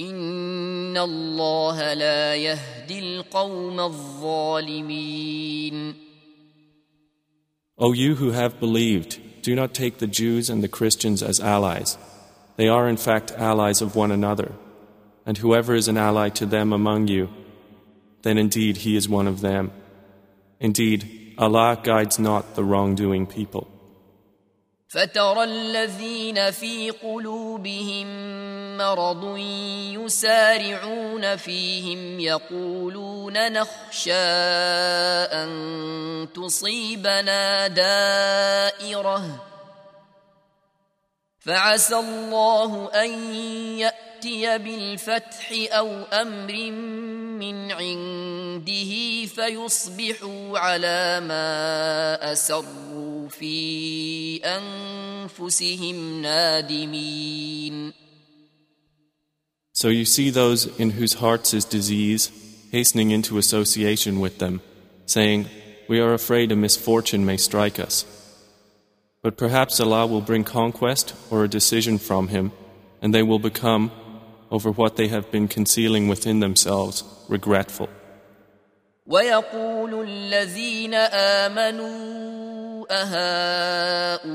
[0.00, 5.26] ان الله لا يهدي القوم الظالمين
[7.78, 11.98] O you who have believed, do not take the Jews and the Christians as allies.
[12.56, 14.52] They are in fact allies of one another.
[15.26, 17.28] And whoever is an ally to them among you,
[18.22, 19.72] then indeed he is one of them.
[20.58, 23.68] Indeed, Allah guides not the wrongdoing people.
[24.91, 28.07] فترى الذين في قلوبهم
[28.77, 29.37] مرض
[29.95, 34.13] يسارعون فيهم يقولون نخشى
[35.31, 39.50] أن تصيبنا دائرة
[41.40, 43.10] فعسى الله ان
[43.78, 46.70] ياتي بالفتح او امر
[47.40, 48.92] من عنده
[49.26, 57.92] فيصبحوا على ما اسروا في انفسهم نادمين
[59.72, 62.30] So you see those in whose hearts is disease
[62.72, 64.62] hastening into association with them,
[65.04, 65.46] saying,
[65.86, 68.04] We are afraid a misfortune may strike us.
[69.22, 72.52] But perhaps Allah will bring conquest or a decision from Him,
[73.02, 73.90] and they will become,
[74.50, 77.88] over what they have been concealing within themselves, regretful.
[79.06, 84.26] ويقول الذين امنوا اهؤلاء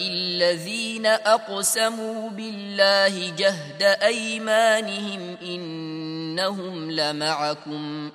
[0.00, 8.10] الذين اقسموا بالله جهد ايمانهم انهم لمعكم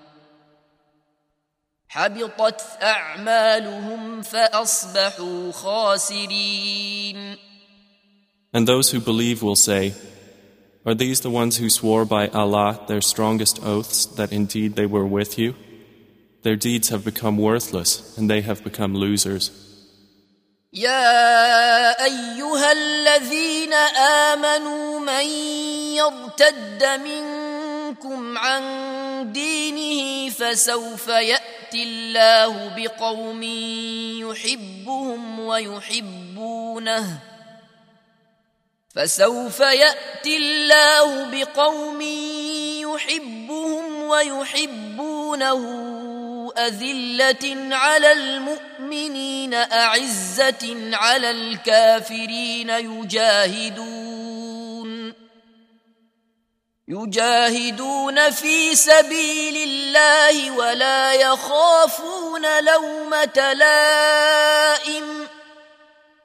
[1.92, 7.38] حبطت اعمالهم فاصبحوا خاسرين
[8.54, 9.94] And those who believe will say,
[10.86, 15.06] Are these the ones who swore by Allah their strongest oaths that indeed they were
[15.06, 15.54] with you?
[16.44, 19.52] Their deeds have become worthless and they have become losers.
[20.74, 23.74] يا ايها الذين
[24.34, 25.26] امنوا من
[25.96, 28.64] يرتد منكم عن
[29.25, 33.43] دينه فسوف يأتي الله بقوم
[34.23, 37.19] يحبهم ويحبونه.
[38.95, 42.01] فسوف يأتي الله بقوم
[42.81, 45.63] يحبهم ويحبونه.
[46.59, 54.13] أذلة على المؤمنين أعزة على الكافرين يجاهدون.
[56.93, 65.29] يجاهدون في سبيل الله ولا يخافون لومة لائم.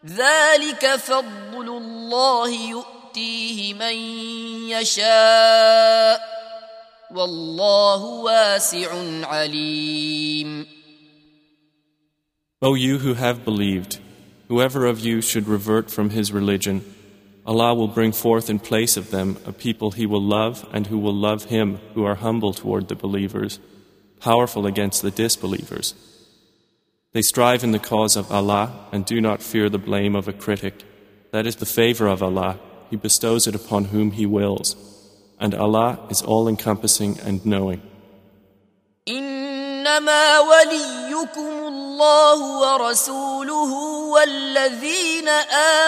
[0.05, 3.95] ذلك فضل الله يؤتيه من
[4.69, 6.21] يشاء.
[7.15, 8.89] والله واسع
[9.23, 10.67] عليم.
[12.61, 13.99] O you who have believed,
[14.49, 16.96] whoever of you should revert from his religion,
[17.46, 20.98] Allah will bring forth in place of them a people he will love and who
[20.98, 23.58] will love him who are humble toward the believers,
[24.20, 25.94] powerful against the disbelievers.
[27.12, 30.32] They strive in the cause of Allah and do not fear the blame of a
[30.32, 30.84] critic.
[31.32, 32.58] That is the favor of Allah.
[32.90, 34.76] He bestows it upon whom He wills.
[35.40, 37.82] And Allah is all encompassing and knowing.
[39.08, 41.85] انما وليكم الله
[42.62, 43.72] ورسوله
[44.14, 45.28] والذين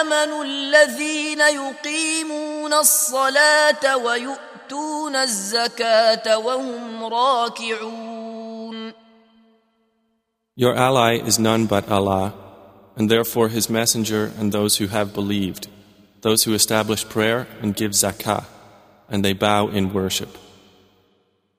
[0.01, 8.93] امنوا الذين يقيمون الصلاه ويؤتون الزكاه وهم راكعون
[10.57, 12.33] Your ally is none but Allah,
[12.95, 15.67] and therefore His Messenger and those who have believed,
[16.21, 18.45] those who establish prayer and give zakah,
[19.09, 20.37] and they bow in worship.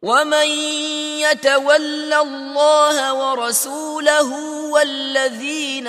[0.02, 0.48] ومن
[1.20, 4.30] يتول الله ورسوله
[4.70, 5.86] والذين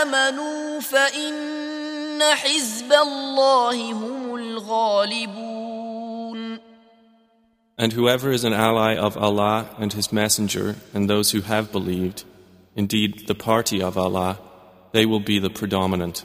[0.00, 5.80] امنوا فان حزب الله هم الغالبون
[7.78, 12.24] And whoever is an ally of Allah and His Messenger and those who have believed,
[12.76, 14.38] indeed the party of Allah,
[14.92, 16.24] they will be the predominant.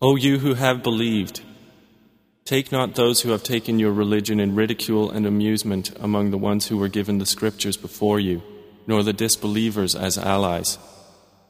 [0.00, 1.40] O you who have believed,
[2.44, 6.68] take not those who have taken your religion in ridicule and amusement among the ones
[6.68, 8.42] who were given the scriptures before you,
[8.86, 10.78] nor the disbelievers as allies.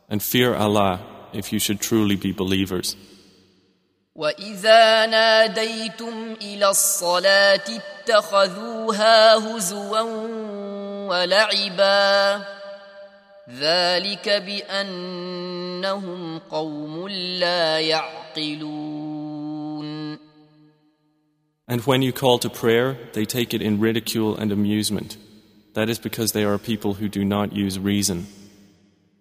[0.09, 1.01] And fear Allah
[1.33, 2.97] if you should truly be believers.
[4.17, 10.01] واذا ناديتم الى الصلاه اتخذوها هزوا
[11.09, 12.45] ولعبا
[13.51, 14.29] ذلك
[15.49, 17.81] بانهم قوم لا
[18.37, 19.87] يعقلون
[21.69, 25.17] And when you call to prayer, they take it in ridicule and amusement.
[25.75, 28.27] That is because they are people who do not use reason.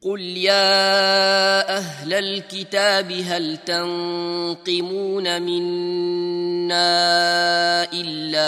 [0.03, 6.83] قل يا اهل الكتاب هل تنقمون منا
[7.93, 8.47] الا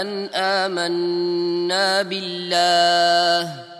[0.00, 3.71] ان امنا بالله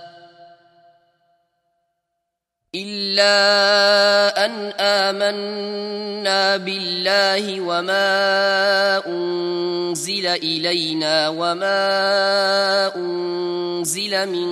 [2.74, 14.48] الا ان امنا بالله وما انزل الينا وما انزل من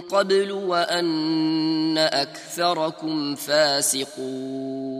[0.00, 4.92] قبل وان اكثركم فاسقون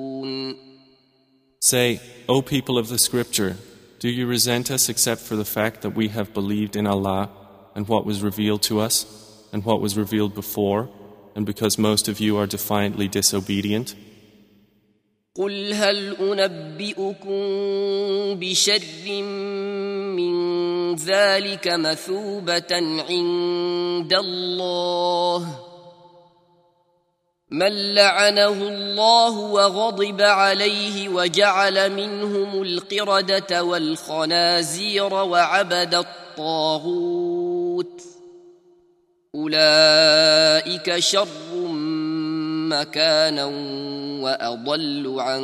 [1.61, 3.57] Say, O people of the scripture,
[4.01, 7.31] do you resent us except for the fact that we have believed in Allah
[7.77, 9.07] and what was revealed to us
[9.53, 10.89] and what was revealed before,
[11.38, 13.96] And because most of you are defiantly disobedient?
[15.36, 17.42] قل هل انبئكم
[18.40, 19.22] بشر
[20.18, 22.72] من ذلك مثوبه
[23.10, 25.60] عند الله
[27.52, 37.28] من لعنه الله وغضب عليه وجعل منهم القرده والخنازير وعبد الطاغوت
[39.38, 41.28] أولئك شر
[42.70, 43.46] مكانا
[44.22, 45.44] وأضل عن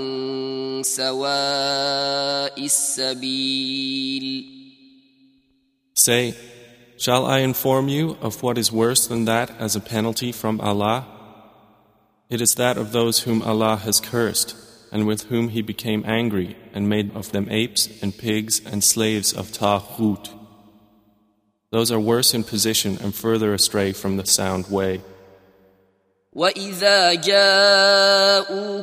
[0.86, 4.46] سواء السبيل
[5.96, 6.36] Say,
[6.98, 11.06] shall I inform you of what is worse than that as a penalty from Allah?
[12.32, 14.56] It is that of those whom Allah has cursed
[14.92, 19.32] and with whom He became angry and made of them apes and pigs and slaves
[19.32, 20.43] of Taghut.
[21.73, 25.01] Those are worse in position and further astray from the sound way.
[26.33, 28.83] واذا جاءوكم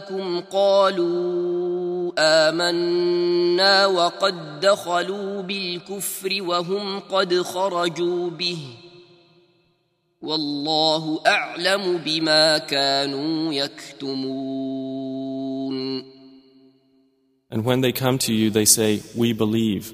[0.52, 8.58] قالوا امنا وقد دخلوا بالكفر وهم قد خرجوا به
[10.22, 14.96] والله اعلم بما كانوا يكتمون
[17.52, 19.94] And when they come to you, they say, We believe.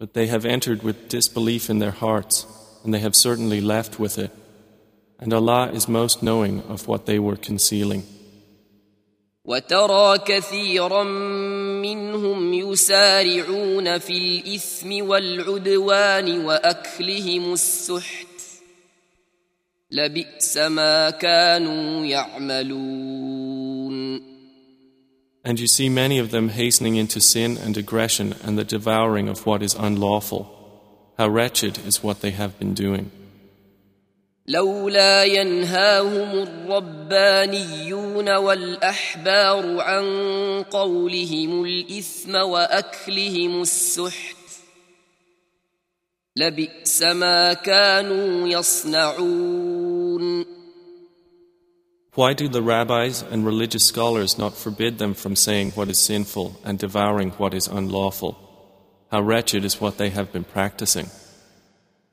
[0.00, 2.46] But they have entered with disbelief in their hearts,
[2.84, 4.30] and they have certainly left with it.
[5.18, 8.02] And Allah is most knowing of what they were concealing.
[9.46, 11.02] وترى كثيرا
[11.82, 18.26] منهم يسارعون في الاثم والعدوان واكلهم السحت
[19.90, 23.39] لبئس ما كانوا يعملون
[25.44, 29.46] And you see many of them hastening into sin and aggression and the devouring of
[29.46, 30.52] what is unlawful.
[31.18, 33.10] How wretched is what they have been doing.
[34.48, 40.04] لولا ينهاهم الربانيون والاحبار عن
[40.70, 44.36] قولهم الاثم واكلهم السحت
[46.36, 50.46] لبئس ما كانوا يصنعون
[52.14, 56.60] Why do the rabbis and religious scholars not forbid them from saying what is sinful
[56.64, 58.36] and devouring what is unlawful?
[59.12, 61.08] How wretched is what they have been practicing.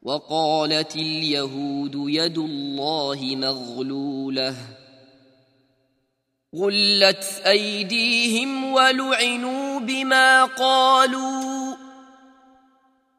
[0.04, 4.56] وقالت اليهود يد الله مغلوله
[6.56, 11.57] غلت ايديهم ولعنوا فرحوا بما قالوا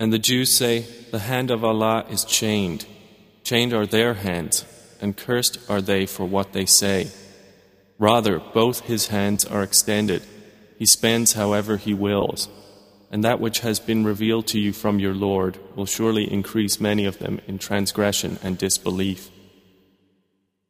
[0.00, 2.86] And the Jews say, The hand of Allah is chained.
[3.44, 4.64] Chained are their hands,
[4.98, 7.10] and cursed are they for what they say.
[7.98, 10.22] Rather, both his hands are extended.
[10.78, 12.48] He spends however he wills.
[13.10, 17.04] And that which has been revealed to you from your Lord will surely increase many
[17.04, 19.28] of them in transgression and disbelief.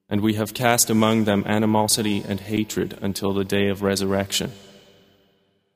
[0.08, 4.50] And we have cast among them animosity and hatred until the day of resurrection.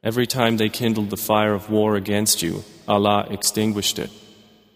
[0.03, 4.09] Every time they kindled the fire of war against you, Allah extinguished it.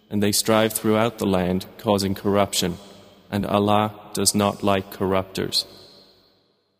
[0.09, 2.77] And they strive throughout the land, causing corruption.
[3.31, 5.65] And Allah does not like corruptors.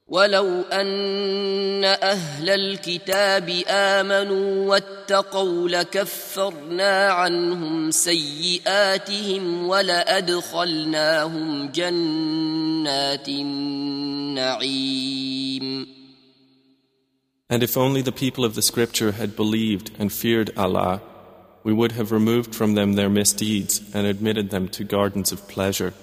[0.08, 14.34] ولو أن أهل الكتاب آمنوا واتقوا لكفرنا عنهم سيئاتهم ولأدخلناهم جنات النعيم
[17.50, 21.02] And if only the people of the scripture had believed and feared Allah,
[21.64, 25.94] we would have removed from them their misdeeds and admitted them to gardens of pleasure.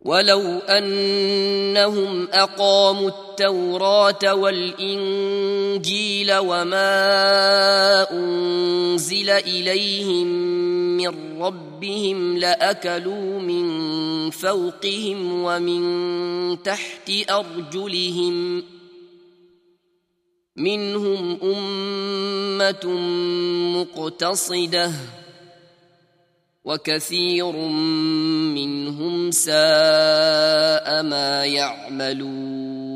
[0.00, 6.92] ولو أنهم أقاموا التوراة والإنجيل وما
[8.12, 10.26] أنزل إليهم
[10.96, 18.64] من ربهم لأكلوا من فوقهم ومن تحت أرجلهم ۖ
[20.56, 22.86] منهم امه
[23.76, 24.92] مقتصده
[26.64, 27.52] وكثير
[28.54, 32.90] منهم ساء ما يعملون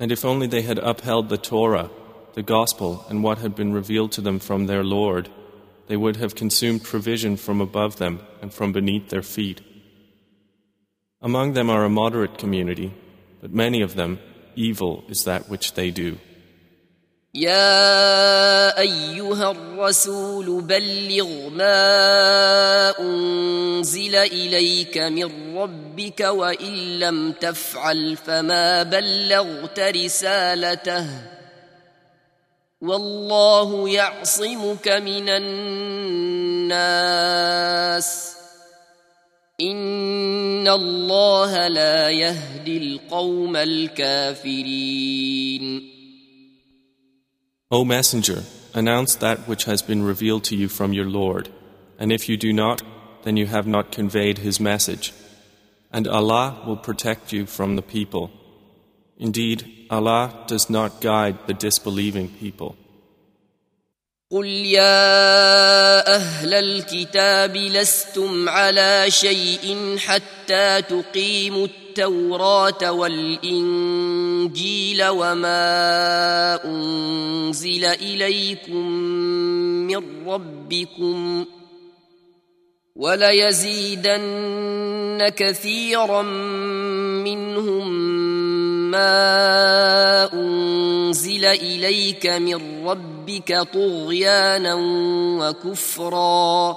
[0.00, 1.90] And if only they had upheld the Torah,
[2.32, 5.28] the Gospel, and what had been revealed to them from their Lord,
[5.88, 9.60] they would have consumed provision from above them and from beneath their feet.
[11.20, 12.94] Among them are a moderate community,
[13.42, 14.20] but many of them,
[14.55, 16.17] evil is that which they do.
[17.35, 31.07] يا أيها الرسول بلغ ما أنزل إليك من ربك وإن لم تفعل فما بلغت رسالته
[32.81, 35.29] والله يعصمك من
[36.65, 38.34] الناس
[39.60, 45.10] ان الله لا يهدي القوم الكافرين
[47.72, 48.42] O Messenger,
[48.74, 51.48] announce that which has been revealed to you from your Lord,
[52.00, 52.82] and if you do not,
[53.22, 55.12] then you have not conveyed His message.
[55.92, 58.32] And Allah will protect you from the people.
[59.18, 62.76] Indeed, Allah does not guide the disbelieving people.
[64.31, 73.87] قل يا أهل الكتاب لستم على شيء حتى تقيموا التوراه والانجيل
[75.07, 78.89] وما انزل اليكم
[79.87, 81.45] من ربكم
[82.95, 84.25] وليزيدن
[85.35, 86.21] كثيرا
[87.21, 87.87] منهم
[88.94, 94.74] ما انزل اليك من ربك طغيانا
[95.40, 96.76] وكفرا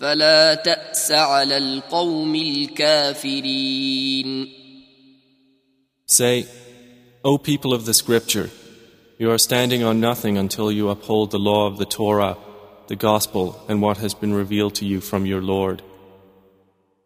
[0.00, 3.86] فلا تاس على القوم الكافرين
[6.08, 6.46] Say,
[7.24, 8.48] O people of the scripture,
[9.18, 12.36] you are standing on nothing until you uphold the law of the Torah,
[12.86, 15.82] the gospel, and what has been revealed to you from your Lord.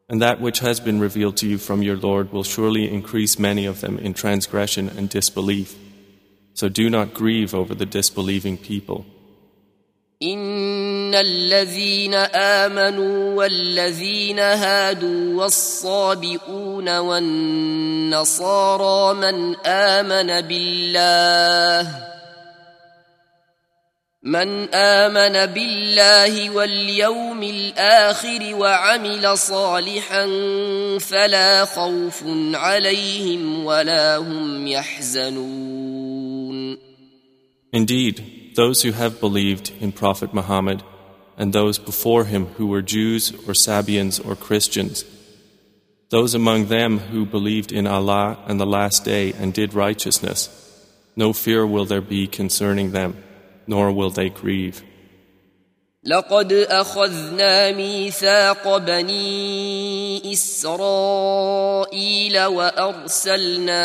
[0.09, 3.65] And that which has been revealed to you from your Lord will surely increase many
[3.67, 5.77] of them in transgression and disbelief.
[6.55, 9.07] So do not grieve over the disbelieving people.
[10.23, 18.35] إن الذين آمنوا والذين هادوا والصابئون والنصارى
[19.15, 22.11] من آمن بالله
[24.25, 30.27] من آمن بالله واليوم الآخر وعمل صالحا
[31.01, 36.11] فلا خوف عليهم ولا هم يحزنون
[37.73, 40.83] Indeed, those who have believed in Prophet Muhammad
[41.39, 45.05] and those before him who were Jews or Sabians or Christians,
[46.11, 50.51] those among them who believed in Allah and the Last Day and did righteousness,
[51.17, 53.17] no fear will there be concerning them,
[53.68, 54.84] Nor will they grieve.
[56.06, 61.86] لقد أخذنا ميثاق بني إسرائيل
[62.46, 63.82] وأرسلنا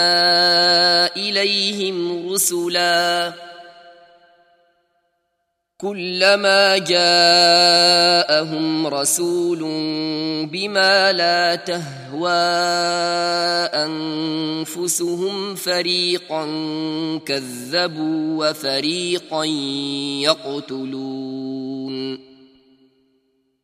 [1.17, 3.50] إليهم رسلاً
[5.80, 9.60] كلما جاءهم رسول
[10.48, 12.30] بما لا تهوى
[14.64, 16.46] انفسهم فريقا
[17.26, 19.46] كذبوا وفريقا
[20.24, 21.46] يقتلون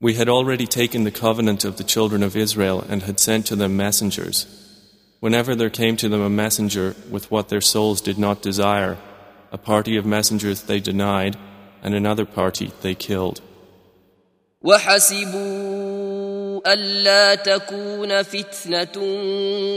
[0.02, 3.56] We had already taken the covenant of the children of Israel and had sent to
[3.56, 4.48] them messengers.
[5.22, 8.98] Whenever there came to them a messenger with what their souls did not desire,
[9.52, 11.38] a party of messengers they denied,
[11.87, 13.41] and another party they killed.
[14.63, 16.17] وحسبوا
[16.73, 19.15] ألا تكون فتنة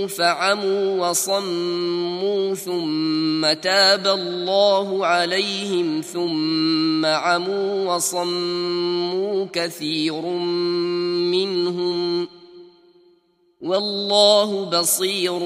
[0.08, 10.22] فعموا وصموا ثم تاب الله عليهم ثم عموا وصموا كثير
[11.32, 12.28] منهم
[13.62, 15.40] والله بصير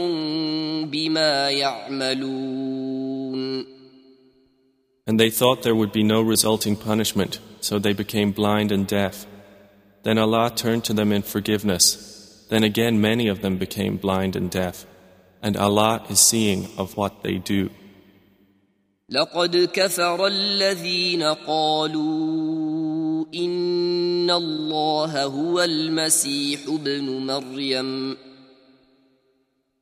[0.86, 2.94] بما يعملون
[5.07, 9.27] And they thought there would be no resulting punishment, so they became blind and deaf.
[10.03, 12.45] Then Allah turned to them in forgiveness.
[12.51, 14.87] Then again many of them became blind and deaf.
[15.43, 17.71] And Allah is seeing of what they do.
[19.11, 28.17] لقد كفر الذين قالوا إن الله هو المسيح ابن مريم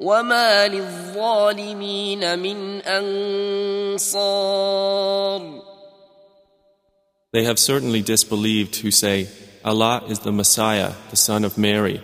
[0.00, 2.80] وما للظالمين من
[4.00, 4.50] أنصار
[7.32, 9.28] They have certainly disbelieved who say,
[9.64, 12.02] Allah is the Messiah, the son of Mary,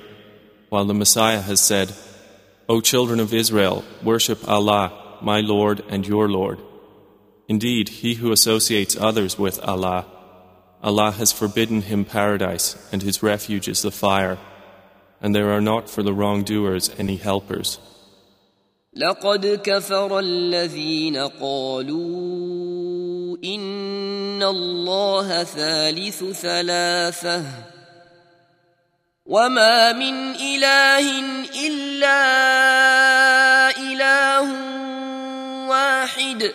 [0.69, 1.93] while the Messiah has said,
[2.69, 6.61] O children of Israel, worship Allah, my Lord and your Lord.
[7.49, 10.07] Indeed, he who associates others with Allah,
[10.81, 14.39] Allah has forbidden him paradise, and his refuge is the fire
[15.21, 17.79] and there are not for the wrongdoers any helpers.
[18.97, 21.97] لقد كفر الذين قالوا
[23.45, 27.43] إن الله ثالث ثلاثة
[29.27, 31.21] وما من إله
[31.67, 32.21] إلا
[33.77, 34.49] إله
[35.69, 36.53] واحد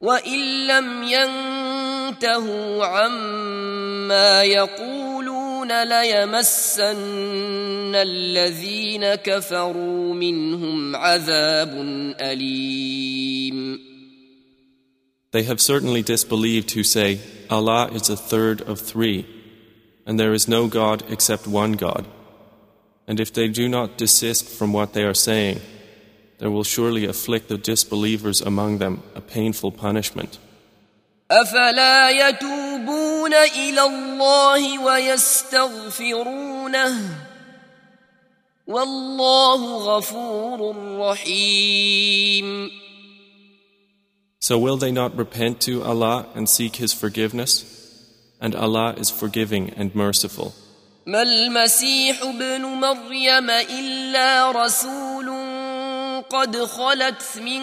[0.00, 5.01] وإن لم ينتهوا عما يقولون
[5.62, 11.72] يقولون ليمسن الذين كفروا منهم عذاب
[12.20, 13.88] أليم
[15.30, 19.26] They have certainly disbelieved who say, Allah is a third of three,
[20.06, 22.06] and there is no God except one God.
[23.06, 25.60] And if they do not desist from what they are saying,
[26.38, 30.38] there will surely afflict the disbelievers among them a painful punishment.
[31.30, 36.95] أفلا يتوبون إلى الله ويستغفرونه
[38.67, 42.71] والله غفور رحيم
[44.39, 47.63] So will they not repent to Allah and seek His forgiveness?
[48.41, 50.53] And Allah is forgiving and merciful.
[51.05, 55.29] ما المسيح ابن مريم إلا رسول
[56.29, 57.61] قد خلت من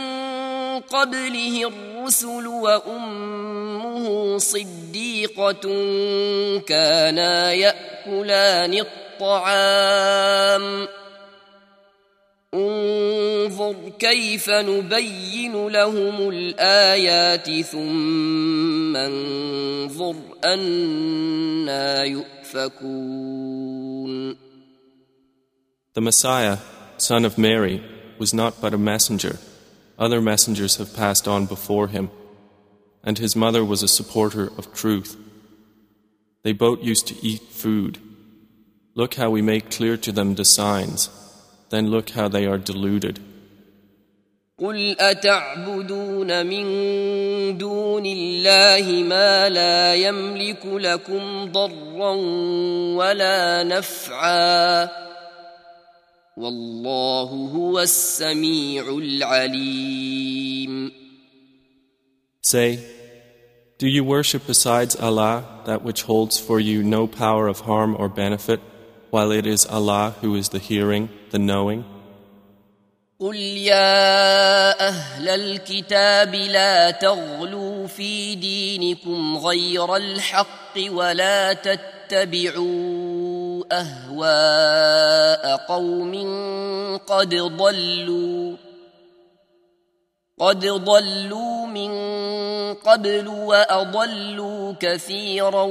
[0.79, 5.61] قبله الرسل وأمه صديقة
[6.67, 10.89] كانا يأكلان الطعام.
[12.55, 20.15] انظر كيف نبين لهم الآيات ثم انظر
[20.45, 23.71] أنا يؤفكون.
[25.95, 26.59] The Messiah,
[26.99, 27.83] son of Mary,
[28.19, 29.39] was not but a messenger.
[30.00, 32.10] Other messengers have passed on before him,
[33.04, 35.16] and his mother was a supporter of truth.
[36.44, 38.00] They both used to eat food.
[38.94, 41.10] Look how we make clear to them the signs.
[41.70, 43.20] Then look how they are deluded.
[44.60, 52.16] قل أتعبدون من دون الله ما لا يملك لكم ضرا
[52.96, 54.90] ولا نفعا
[56.40, 60.92] والله هو السميع العليم
[62.42, 62.78] Say,
[63.80, 68.08] do you worship besides Allah that which holds for you no power of harm or
[68.08, 68.60] benefit,
[69.10, 71.84] while it is Allah who is the hearing, the knowing?
[73.20, 83.09] قل يا أهل الكتاب لا تغلوا في دينكم غير الحق ولا تتبعوا
[83.73, 86.15] أهواء قوم
[87.07, 88.57] قد ضلوا
[90.39, 91.91] قد ضلوا من
[92.75, 95.63] قبل وأضلوا كثيرا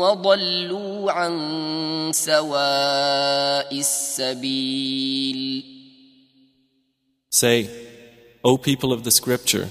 [0.00, 5.64] وضلوا عن سواء السبيل
[7.30, 7.68] Say,
[8.44, 9.68] O people of the Scripture,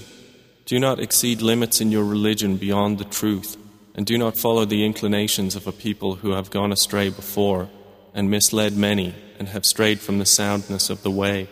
[0.66, 3.56] do not exceed limits in your religion beyond the truth,
[3.95, 7.69] and do not follow the inclinations of a people who have gone astray before,
[8.13, 11.47] and misled many, and have strayed from the soundness of the way.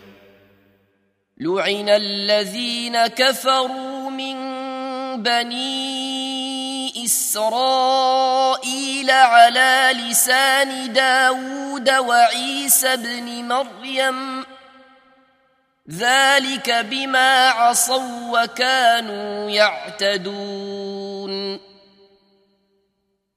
[1.40, 4.36] لعن الذين كفروا من
[5.24, 14.46] بني إسرائيل على لسان داود وعيسى بن مريم
[15.92, 21.60] ذلك بما عصوا وكانوا يعتدون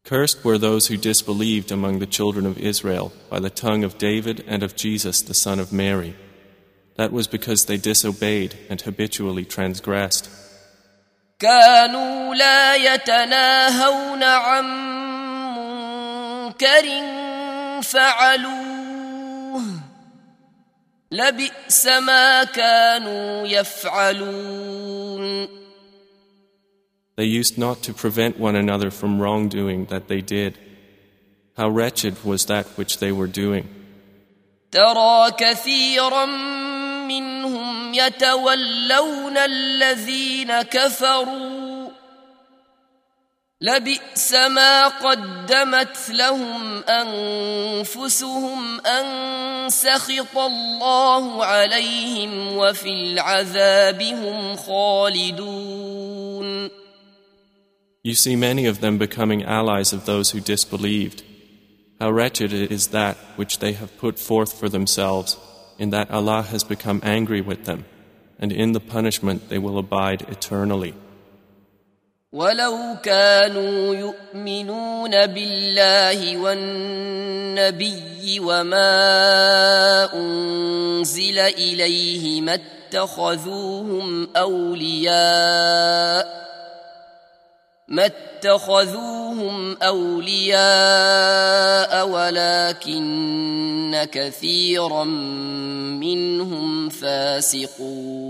[0.04, 4.42] Cursed were those who disbelieved among the children of Israel by the tongue of David
[4.46, 6.16] and of Jesus the son of Mary.
[6.96, 10.30] That was because they disobeyed and habitually transgressed.
[11.38, 14.64] كانوا لا يتناهون عن
[15.56, 16.86] منكر
[17.82, 19.62] فعلوه
[21.10, 25.48] لبئس ما كانوا يفعلون
[27.16, 30.56] They used not to prevent one another from wrongdoing that they did.
[31.56, 33.66] How wretched was that which they were doing.
[34.70, 36.24] ترى كثيرا
[37.08, 41.88] منهم يتولون الذين كفروا
[43.60, 56.18] لبئس ما قدمت لهم انفسهم ان سخط الله عليهم وفي العذاب هم خالدون
[58.02, 61.22] You see many of them becoming allies of those who disbelieved.
[62.00, 65.36] How wretched is that which they have put forth for themselves,
[65.78, 67.84] in that Allah has become angry with them,
[68.38, 70.94] and in the punishment they will abide eternally.
[72.32, 86.38] ولو كانوا يؤمنون بالله والنبي وما انزل اليه ما اتخذوهم اولياء
[87.92, 90.58] ما اتخذوهم اولياء
[92.08, 95.04] ولكن كثيرا
[95.94, 98.28] منهم فاسقون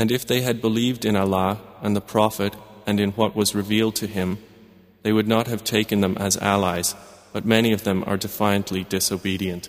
[0.00, 2.54] And if they had believed in Allah and the Prophet
[2.86, 4.38] and in what was revealed to him,
[5.02, 6.94] they would not have taken them as allies,
[7.32, 9.68] but many of them are defiantly disobedient.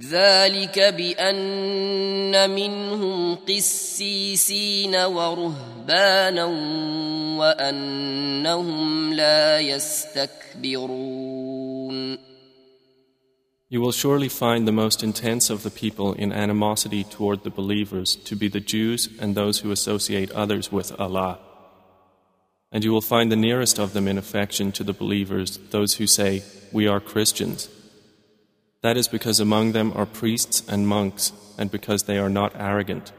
[0.00, 6.44] ذلك بان منهم قسيسين ورهبانا
[7.38, 11.14] وانهم لا يستكبرون
[13.70, 18.14] You will surely find the most intense of the people in animosity toward the believers
[18.14, 21.38] to be the Jews and those who associate others with Allah.
[22.70, 26.06] And you will find the nearest of them in affection to the believers those who
[26.06, 26.42] say,
[26.72, 27.68] We are Christians.
[28.82, 33.12] That is because among them are priests and monks, and because they are not arrogant.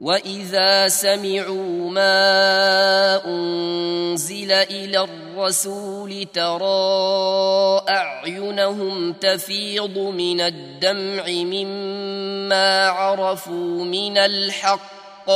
[0.00, 15.30] واذا سمعوا ما انزل الى الرسول ترى اعينهم تفيض من الدمع مما عرفوا من الحق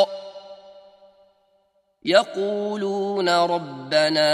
[2.06, 4.31] يقولون ربنا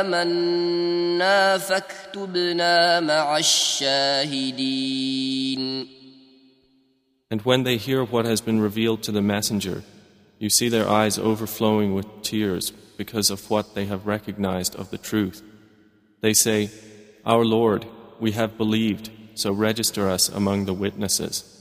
[0.00, 4.88] آمنا فاكتبنا مع الشاهدين
[7.30, 9.82] And when they hear what has been revealed to the messenger,
[10.38, 14.96] you see their eyes overflowing with tears because of what they have recognized of the
[14.96, 15.42] truth.
[16.22, 16.70] They say,
[17.26, 17.84] Our Lord,
[18.18, 21.51] we have believed, so register us among the witnesses.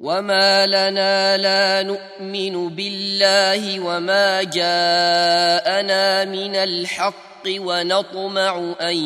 [0.00, 8.96] وما لنا لا نؤمن بالله وما جاءنا من الحق ونطمع ان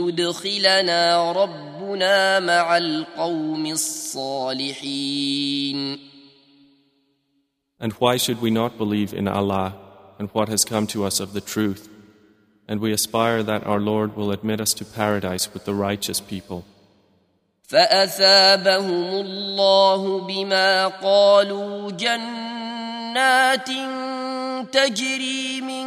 [0.00, 5.18] يدخلنا ربنا مع القوم الصالحين
[7.80, 9.74] And why should we not believe in Allah
[10.18, 11.90] and what has come to us of the truth?
[12.66, 16.64] And we aspire that our Lord will admit us to paradise with the righteous people.
[17.69, 23.69] فاثابهم الله بما قالوا جنات
[24.71, 25.85] تجري من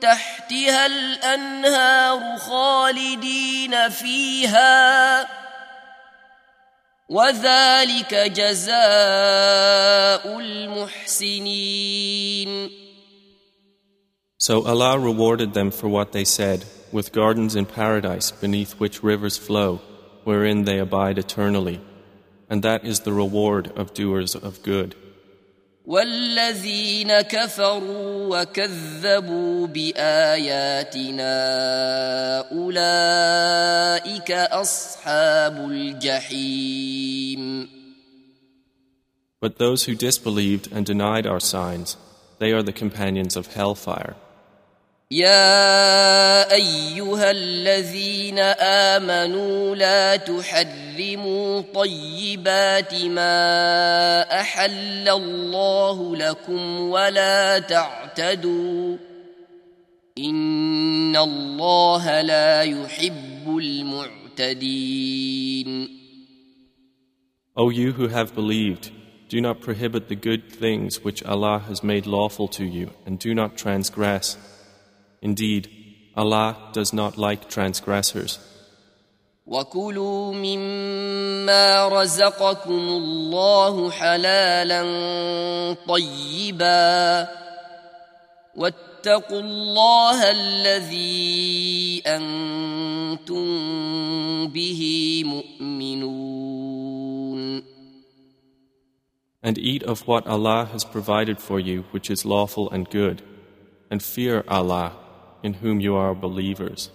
[0.00, 5.28] تحتها الانهار خالدين فيها
[7.08, 8.78] وذلك جزاء
[10.38, 12.06] المحسنين
[14.38, 19.36] So Allah rewarded them for what they said, with gardens in paradise beneath which rivers
[19.36, 19.80] flow,
[20.25, 21.81] wherein they abide eternally.
[22.49, 24.95] And that is the reward of doers of good.
[25.85, 31.31] والذين كفروا وكذبوا باياتنا
[32.51, 37.41] اولئك اصحاب الجحيم
[39.41, 41.97] But those who disbelieved and denied our signs,
[42.37, 44.15] they are the companions of hellfire.
[45.10, 48.38] يا ايها الذين
[48.98, 58.96] امنوا لا تحرموا طيبات ما احل الله لكم ولا تعتدوا
[60.18, 65.06] ان الله لا يحب المعتدين
[67.58, 68.90] O you who have believed,
[69.28, 73.34] do not prohibit the good things which Allah has made lawful to you, and do
[73.34, 74.36] not transgress.
[75.21, 75.69] Indeed,
[76.15, 78.39] Allah does not like transgressors.
[79.47, 84.81] وكلوا مما رزقكم الله حلالا
[85.87, 87.27] طيبا
[88.55, 93.47] واتقوا الله الذي انتم
[94.47, 94.81] به
[95.25, 96.61] مؤمنون
[99.43, 103.23] And eat of what Allah has provided for you, which is lawful and good,
[103.89, 104.93] and fear Allah,
[105.46, 106.90] in whom you are believers.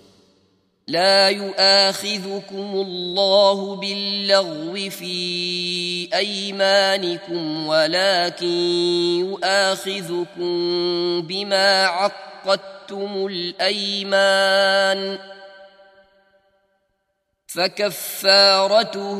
[0.88, 8.46] لا يؤاخذكم الله باللغو في أيمانكم ولكن
[9.20, 10.52] يؤاخذكم
[11.22, 15.18] بما عقدتم الأيمان
[17.48, 19.20] فكفارته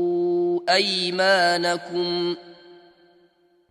[0.68, 2.36] ايمانكم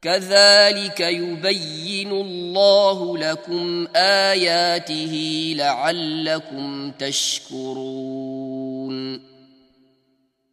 [0.02, 5.14] كذلك يبين الله لكم اياته
[5.57, 8.36] لعلكم تشكرون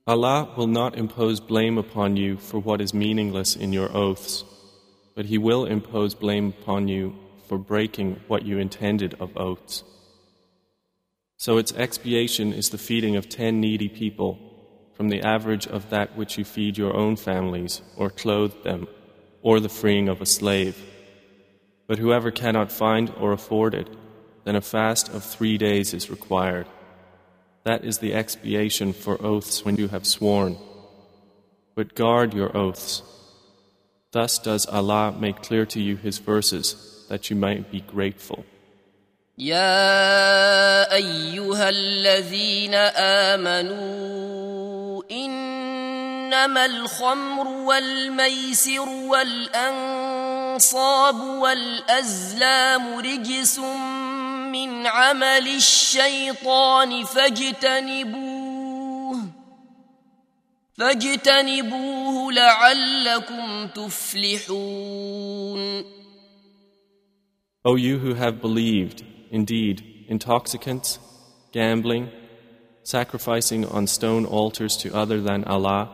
[0.04, 4.42] Allah will not impose blame upon you for what is meaningless in your oaths,
[5.14, 7.14] but He will impose blame upon you
[7.46, 9.84] for breaking what you intended of oaths.
[11.36, 14.45] So its expiation is the feeding of ten needy people
[14.96, 18.86] from the average of that which you feed your own families, or clothe them,
[19.42, 20.76] or the freeing of a slave.
[21.86, 23.88] But whoever cannot find or afford it,
[24.44, 26.66] then a fast of three days is required.
[27.64, 30.56] That is the expiation for oaths when you have sworn.
[31.74, 33.02] But guard your oaths.
[34.10, 38.44] Thus does Allah make clear to you His verses that you might be grateful.
[39.38, 42.74] يا ايها الذين
[43.34, 50.39] امنوا إنما الخمر والميسر والأنصاب
[51.19, 53.59] والأزلام رجس
[54.51, 58.57] من عمل الشيطان فاجتنبوه
[60.77, 65.17] فاجتنبوه لعلكم تفلحون.
[67.65, 70.99] O you who have believed, indeed, intoxicants,
[71.51, 72.09] gambling,
[72.87, 75.89] sacrificing on stone altars to other than Allah,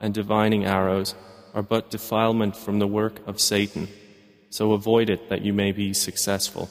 [0.00, 1.14] and divining arrows
[1.52, 3.86] are but defilement from the work of Satan.
[4.48, 6.70] So avoid it that you may be successful.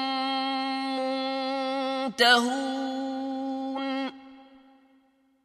[2.10, 2.96] منتهون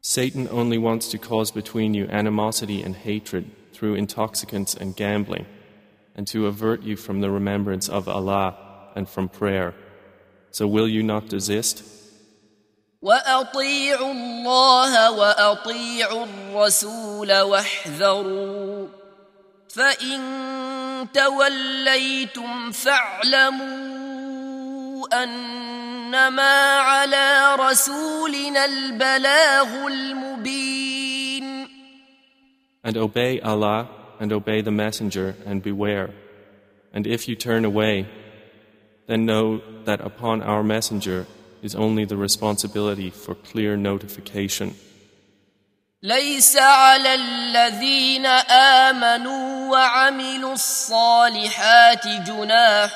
[0.03, 5.45] Satan only wants to cause between you animosity and hatred through intoxicants and gambling,
[6.15, 8.55] and to avert you from the remembrance of Allah
[8.95, 9.73] and from prayer.
[10.49, 11.83] So will you not desist?
[13.01, 18.87] واطيعوا الله واطيعوا الرسول واحذروا
[19.69, 24.01] فان توليتم فاعلموا
[26.15, 31.67] انما على رسولنا البلاغ المبين
[32.83, 33.89] And obey Allah
[34.19, 36.09] and obey the Messenger and beware.
[36.93, 38.07] And if you turn away,
[39.07, 41.27] then know that upon our Messenger
[41.61, 44.73] is only the responsibility for clear notification.
[46.06, 48.26] ليس على الذين
[48.86, 52.94] آمنوا وعملوا الصالحات جناح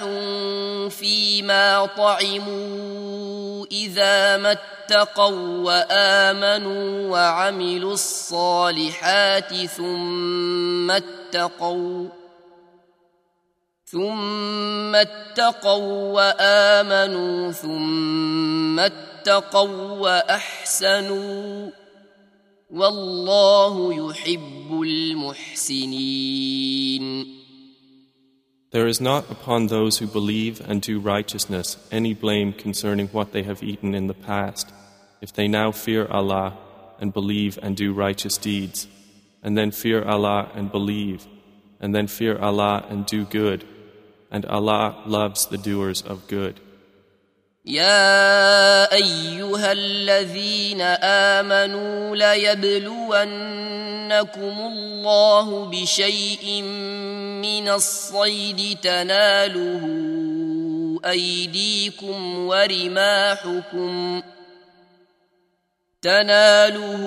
[0.89, 12.09] فيما طعموا إذا ما اتقوا وآمنوا وعملوا الصالحات ثم اتقوا
[13.87, 21.71] ثم اتقوا وآمنوا ثم اتقوا وأحسنوا
[22.70, 26.26] والله يحب المحسنين
[28.72, 33.44] There is not upon those who believe and do righteousness any blame concerning what they
[33.44, 34.74] have eaten in the past,
[35.22, 36.58] if they now fear Allah
[37.00, 38.88] and believe and do righteous deeds,
[39.42, 41.26] and then fear Allah and believe,
[41.80, 43.64] and then fear Allah and do good,
[44.30, 46.60] and Allah loves the doers of good.
[47.71, 50.81] يا أيها الذين
[51.41, 53.17] آمنوا ليبلونكم
[54.43, 56.63] الله بشيء
[57.43, 59.81] من الصيد تناله
[61.05, 64.23] أيديكم ورماحكم
[66.03, 67.03] تناله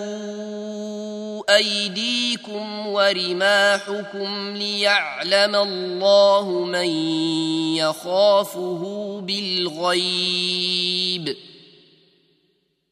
[1.50, 6.88] أيديكم ورماحكم ليعلم الله من
[7.78, 8.82] يخافه
[9.22, 11.36] بالغيب.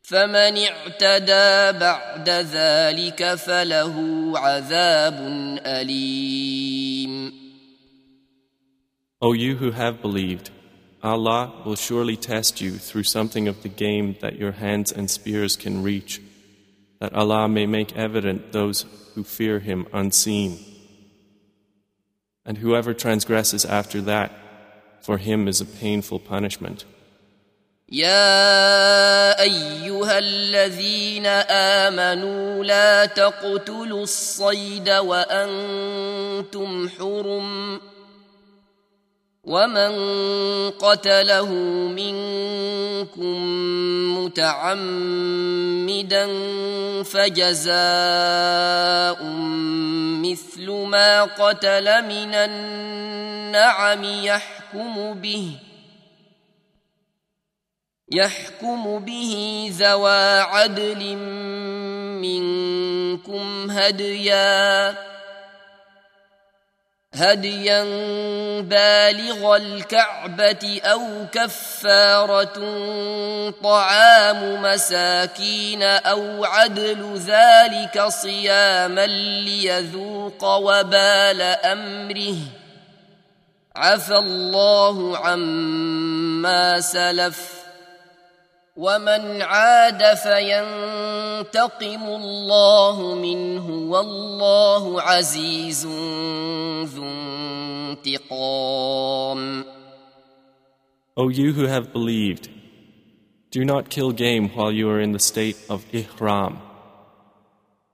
[0.01, 3.95] فمن اعتدى بعد ذلك فله
[4.35, 5.17] عذاب
[5.65, 7.33] أليم.
[9.21, 10.51] O you who have believed,
[11.02, 15.56] Allah will surely test you through something of the game that your hands and spears
[15.56, 16.20] can reach,
[17.00, 18.84] that Allah may make evident those
[19.14, 20.58] who fear Him unseen.
[22.44, 24.30] And whoever transgresses after that,
[25.06, 26.84] for him is a painful punishment.
[27.88, 31.26] يا ايها الذين
[31.86, 37.80] امنوا لا تقتلوا الصيد وانتم حرم
[39.43, 39.91] ومن
[40.69, 41.49] قتله
[41.89, 43.37] منكم
[44.17, 45.05] متعمدا
[47.03, 47.73] فجزاء
[50.21, 55.51] مثل ما قتل من النعم يحكم به
[58.13, 61.15] يحكم به ذوى عدل
[62.21, 64.95] منكم هديا
[67.15, 67.83] هديا
[68.61, 72.53] بالغ الكعبة أو كفارة
[73.63, 82.37] طعام مساكين أو عدل ذلك صياما ليذوق وبال أمره.
[83.75, 87.60] عفى الله عما سلف.
[88.76, 95.86] ومن عاد فينتقم الله منه والله عزيز
[96.84, 97.04] ذو
[98.04, 99.64] انتقام
[101.18, 102.50] O you who have believed,
[103.50, 106.58] do not kill game while you are in the state of ihram.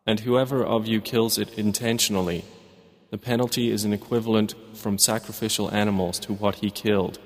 [0.04, 2.44] And whoever of you kills it intentionally,
[3.12, 7.20] the penalty is an equivalent from sacrificial animals to what he killed,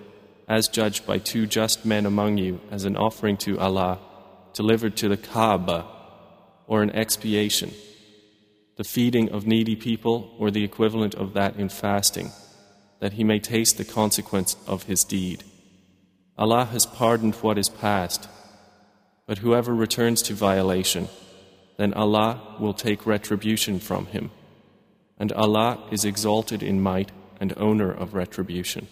[0.52, 3.98] as judged by two just men among you as an offering to Allah,
[4.53, 5.86] delivered to the Kaaba,
[6.68, 7.72] or an expiation,
[8.76, 12.34] the feeding of needy people, or the equivalent of that in fasting,
[12.99, 15.41] that he may taste the consequence of his deed.
[16.38, 18.28] Allah has pardoned what is past,
[19.26, 21.07] but whoever returns to violation,
[21.78, 24.32] then Allah will take retribution from him.
[25.18, 28.90] And Allah is exalted in might and owner of retribution.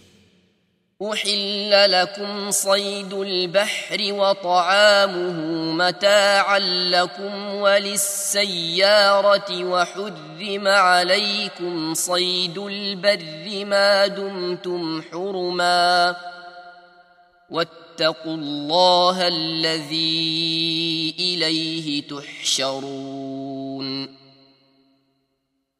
[1.01, 5.31] أحل لكم صيد البحر وطعامه
[5.71, 6.59] متاعا
[6.89, 8.83] لكم وللسيارة
[9.63, 16.15] وحرم عليكم صيد البر ما دمتم حرما
[17.49, 23.39] واتقوا الله الذي إليه تحشرون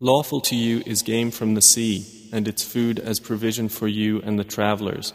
[0.02, 4.21] Lawful to you is game from the sea, and its food as provision for you
[4.23, 5.13] and the travelers.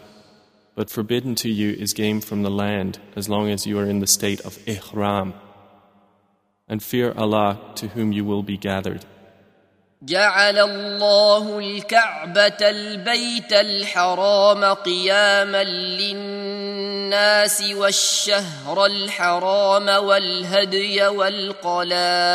[0.74, 4.00] But forbidden to you is game from the land, as long as you are in
[4.00, 5.34] the state of ihram.
[6.68, 9.04] And fear Allah to whom you will be gathered.
[10.02, 15.64] جعل الله الكعبة البيت الحرام قياما
[16.00, 22.28] للناس والشهر الحرام والهدي والقلائد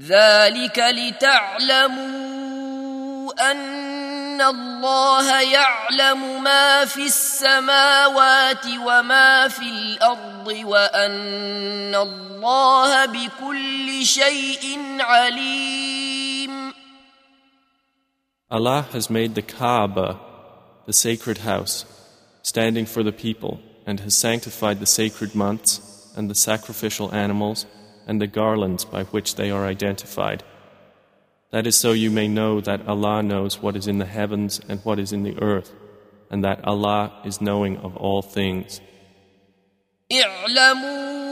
[0.00, 2.36] ذلك لتعلموا
[3.50, 16.72] ان الله يعلم ما في السماوات وما في الارض وان الله بكل شيء عليم
[18.48, 20.20] Allah has made the Kaaba,
[20.86, 21.84] the sacred house,
[22.42, 25.80] standing for the people, and has sanctified the sacred months
[26.16, 27.66] and the sacrificial animals
[28.10, 30.44] and the garlands by which they are identified.
[31.50, 34.80] That is so you may know that Allah knows what is in the heavens and
[34.84, 35.72] what is in the earth,
[36.30, 38.80] and that Allah is knowing of all things.
[40.12, 41.26] اعلموا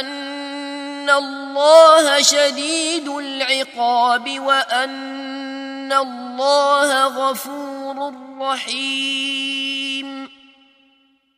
[0.00, 10.28] ان الله شديد العقاب وان الله غفور رحيم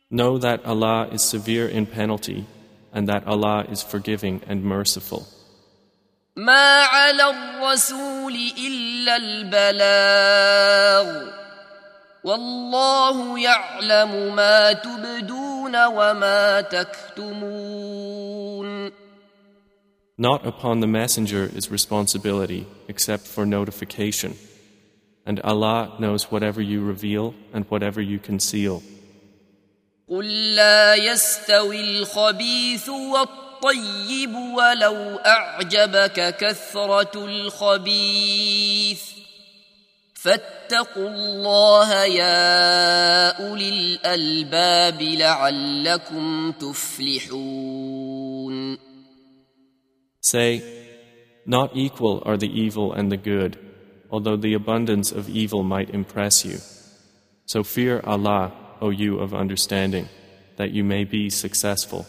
[0.09, 2.45] Know that Allah is severe in penalty
[2.93, 5.27] and that Allah is forgiving and merciful.
[6.37, 11.07] ما على الرسول الا البلاغ
[12.23, 18.07] والله يعلم ما تبدون وما تكتمون
[20.19, 24.33] Not upon the messenger is responsibility except for notification,
[25.27, 28.81] and Allah knows whatever you reveal and whatever you conceal.
[30.12, 39.02] قل لا يستوي الخبيث والطيب ولو اعجبك كثره الخبيث
[40.14, 48.12] فاتقوا الله يا اولي الالباب لعلكم تفلحون
[50.20, 50.62] Say,
[51.46, 53.58] Not equal are the evil and the good,
[54.10, 56.58] although the abundance of evil might impress you.
[57.46, 58.52] So fear Allah,
[58.82, 60.08] O you of understanding,
[60.56, 62.04] that you may be successful.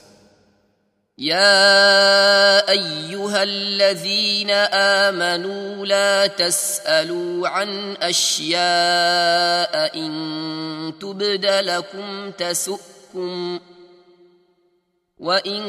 [1.18, 4.50] يا أيها الذين
[5.06, 13.60] آمنوا لا تسألوا عن أشياء إن تبد لكم تسؤكم
[15.18, 15.62] وإن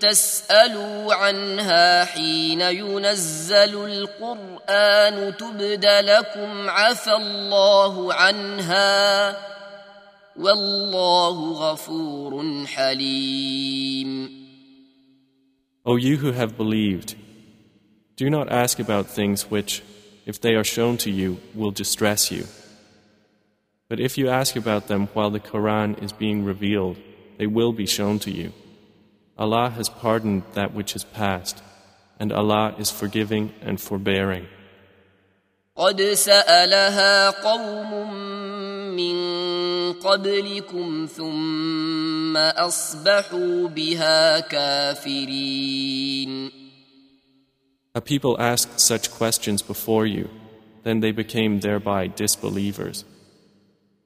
[0.00, 9.36] تسألوا عنها حين ينزل القرآن تبد لكم عفى الله عنها
[10.37, 14.39] والله غفور حليم
[15.85, 17.15] O you who have believed,
[18.15, 19.81] do not ask about things which,
[20.25, 22.45] if they are shown to you, will distress you.
[23.87, 26.97] But if you ask about them while the Quran is being revealed,
[27.39, 28.51] they will be shown to you.
[29.37, 31.63] Allah has pardoned that which is past,
[32.19, 34.47] and Allah is forgiving and forbearing.
[35.76, 38.14] قد سالها قوم
[38.94, 39.16] من
[39.92, 45.64] قبلكم ثم اصبحوا بها كافرين
[47.96, 50.28] A people asked such questions before you,
[50.84, 53.04] then they became thereby disbelievers.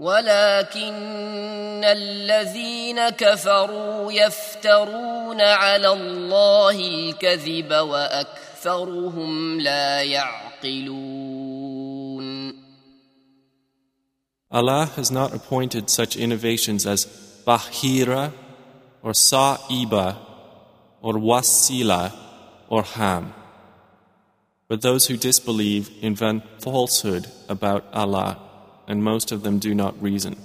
[0.00, 11.36] ولكن الذين كفروا يفترون على الله الكذب واكثرهم لا يعقلون
[14.50, 17.04] Allah has not appointed such innovations as
[17.46, 18.32] Bahira
[19.02, 20.16] or Sa'iba
[21.02, 22.12] or Wasila
[22.68, 23.34] or Ham.
[24.68, 28.38] But those who disbelieve invent falsehood about Allah,
[28.90, 30.36] and most of them do not reason.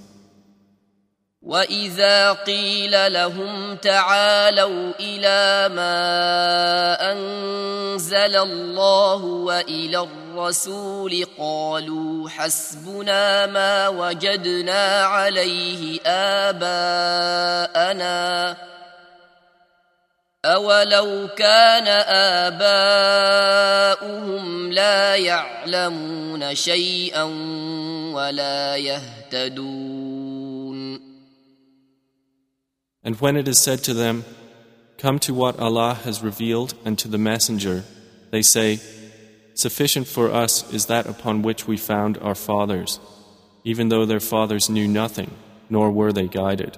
[1.41, 15.99] واذا قيل لهم تعالوا الى ما انزل الله والى الرسول قالوا حسبنا ما وجدنا عليه
[16.49, 18.58] اباءنا
[20.45, 21.88] اولو كان
[23.88, 27.24] اباؤهم لا يعلمون شيئا
[28.14, 30.02] ولا يهتدون
[33.03, 34.24] And when it is said to them,
[34.98, 37.84] Come to what Allah has revealed and to the Messenger,
[38.30, 38.80] they say,
[39.56, 42.99] Sufficient for us is that upon which we found our fathers,
[43.64, 45.32] even though their fathers knew nothing,
[45.70, 46.78] nor were they guided.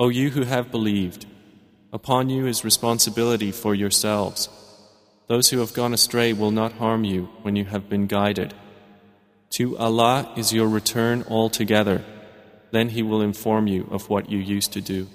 [0.00, 1.26] O you who have believed,
[1.92, 4.48] upon you is responsibility for yourselves.
[5.26, 8.54] Those who have gone astray will not harm you when you have been guided.
[9.50, 12.02] To Allah is your return altogether.
[12.70, 15.06] Then He will inform you of what you used to do.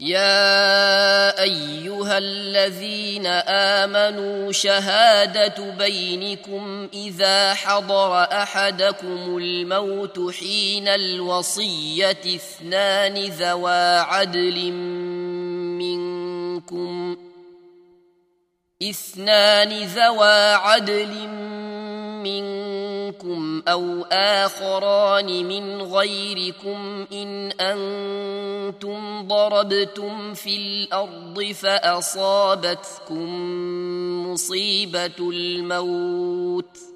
[0.00, 14.72] يا أيها الذين آمنوا شهادة بينكم إذا حضر أحدكم الموت حين الوصية اثنان ذوا عدل
[15.80, 17.16] منكم.
[18.82, 21.28] اثنان ذوا عدل
[22.22, 22.95] منكم.
[23.06, 33.26] منكم أو آخران من غيركم إن أنتم ضربتم في الأرض فأصابتكم
[34.32, 36.95] مصيبة الموت ۖ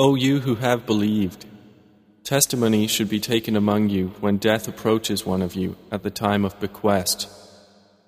[0.00, 1.44] O you who have believed,
[2.22, 6.44] testimony should be taken among you when death approaches one of you at the time
[6.44, 7.28] of bequest.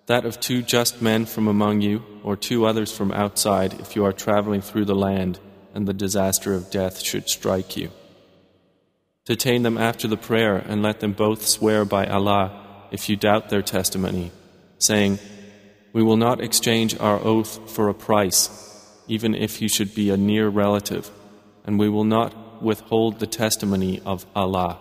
[0.07, 4.05] That of two just men from among you, or two others from outside, if you
[4.05, 5.41] are traveling through the land
[5.75, 7.91] and the disaster of death should strike you.
[9.25, 13.49] Detain them after the prayer and let them both swear by Allah if you doubt
[13.49, 14.31] their testimony,
[14.79, 15.19] saying,
[15.93, 18.49] We will not exchange our oath for a price,
[19.09, 21.11] even if you should be a near relative
[21.66, 24.80] and we will not withhold the testimony of Allah.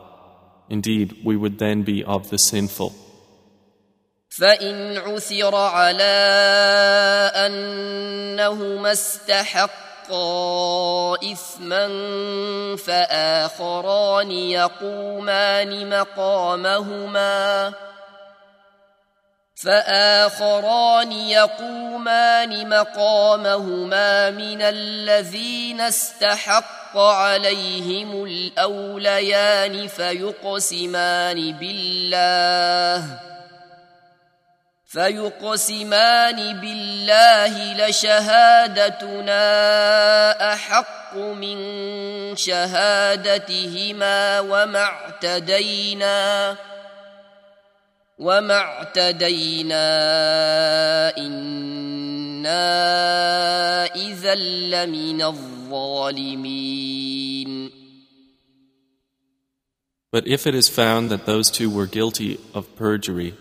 [0.68, 2.92] Indeed, we would then be of the sinful.
[4.34, 6.16] فإن عثر على
[7.34, 9.84] أنهما استحقا
[11.32, 11.86] إثما
[12.76, 17.72] فآخران يقومان مقامهما
[19.63, 33.05] فآخران يقومان مقامهما من الذين استحق عليهم الأوليان فيقسمان بالله
[34.87, 39.43] فيقسمان بالله لشهادتنا
[40.53, 41.57] أحق من
[42.35, 46.55] شهادتهما وما اعتدينا
[48.18, 49.86] وما اعتدينا
[51.18, 52.64] إنا
[53.94, 56.74] إذا لمن الظالمين
[60.12, 63.34] But if it is found that those two were guilty of perjury,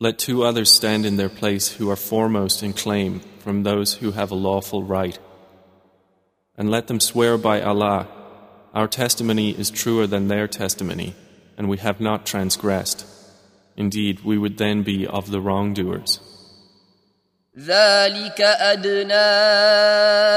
[0.00, 4.10] let two others stand in their place who are foremost in claim from those who
[4.10, 5.16] have a lawful right.
[6.58, 8.08] And let them swear by Allah,
[8.74, 11.14] Our testimony is truer than their testimony,
[11.56, 13.06] and we have not transgressed.
[13.78, 16.20] Indeed, we would then be of the wrongdoers.
[17.58, 19.14] ذلك أدنى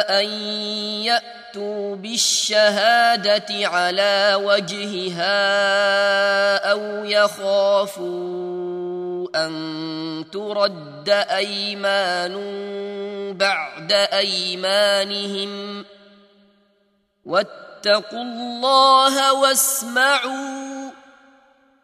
[0.05, 0.29] أن
[1.01, 5.37] يأتوا بالشهادة على وجهها
[6.71, 8.47] أو يخافوا
[9.35, 12.33] أن ترد أيمان
[13.33, 15.85] بعد أيمانهم
[17.25, 20.90] واتقوا الله واسمعوا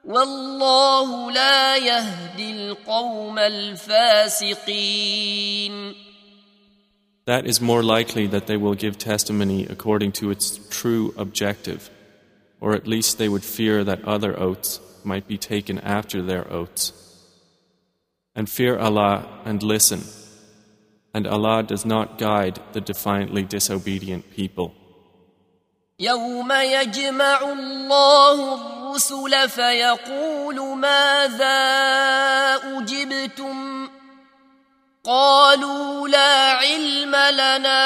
[0.07, 4.83] والله لا يهدي القوم الفاسقين
[7.25, 11.89] That is more likely that they will give testimony according to its true objective,
[12.59, 16.91] or at least they would fear that other oaths might be taken after their oaths.
[18.35, 20.01] And fear Allah and listen,
[21.13, 24.75] and Allah does not guide the defiantly disobedient people.
[26.00, 31.58] يوم يجمع الله الرسل فيقول ماذا
[32.78, 33.88] اجبتم
[35.04, 37.82] قالوا لا علم لنا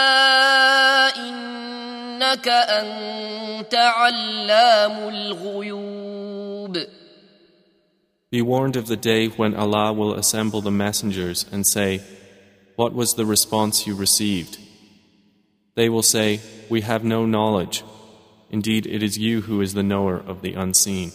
[1.17, 6.87] انك انت علام الغيوب
[8.31, 12.01] Be warned of the day when Allah will assemble the messengers and say,
[12.77, 14.59] What was the response you received?
[15.77, 17.83] They will say, We have no knowledge.
[18.53, 21.11] Indeed, it is you who is the knower of the unseen.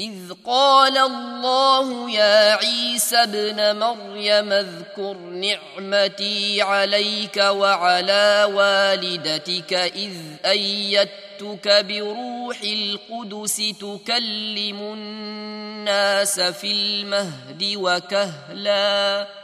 [0.00, 12.60] إذ قال الله يا عيسى ابن مريم اذكر نعمتي عليك وعلى والدتك إذ أيدتك بروح
[12.62, 19.39] القدس تكلم الناس في المهد وكهلاً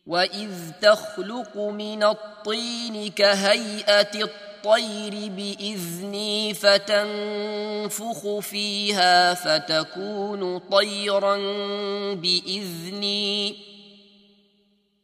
[0.06, 11.36] واذ تخلق من الطين كهيئه الطير باذني فتنفخ فيها فتكون طيرا
[12.14, 13.56] باذني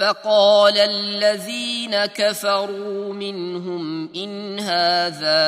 [0.00, 5.40] فقال الذين كفروا منهم ان هذا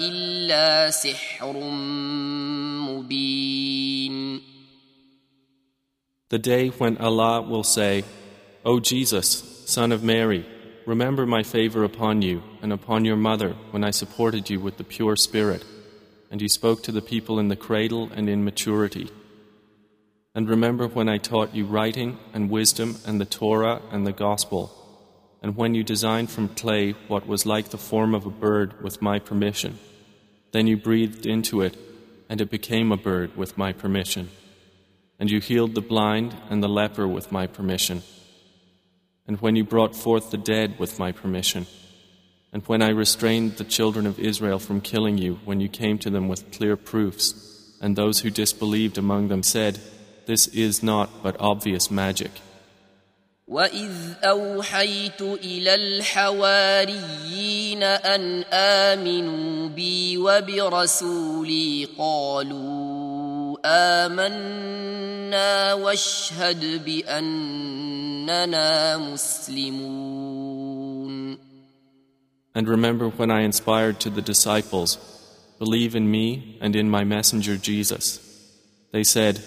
[0.00, 1.52] الا سحر
[2.88, 4.40] مبين
[6.30, 8.04] The day when Allah will say,
[8.62, 10.44] O Jesus, son of Mary,
[10.84, 14.84] remember my favor upon you and upon your mother when I supported you with the
[14.84, 15.64] pure spirit,
[16.30, 19.08] and you spoke to the people in the cradle and in maturity.
[20.35, 24.71] And remember when I taught you writing and wisdom and the Torah and the Gospel,
[25.43, 29.01] and when you designed from clay what was like the form of a bird with
[29.01, 29.77] my permission.
[30.51, 31.77] Then you breathed into it,
[32.29, 34.29] and it became a bird with my permission.
[35.19, 38.01] And you healed the blind and the leper with my permission.
[39.27, 41.67] And when you brought forth the dead with my permission.
[42.51, 46.09] And when I restrained the children of Israel from killing you when you came to
[46.09, 49.79] them with clear proofs, and those who disbelieved among them said,
[50.26, 52.30] this is not but obvious magic.
[53.48, 53.92] وإذ
[54.24, 63.56] أوحيت إلى الحواريين أن آمنوا بي وبرسولي قالوا
[64.04, 70.58] آمنا واشهد بأننا مسلمون
[72.54, 74.98] And remember when I inspired to the disciples,
[75.58, 78.20] Believe in me and in my messenger Jesus.
[78.92, 79.42] They said,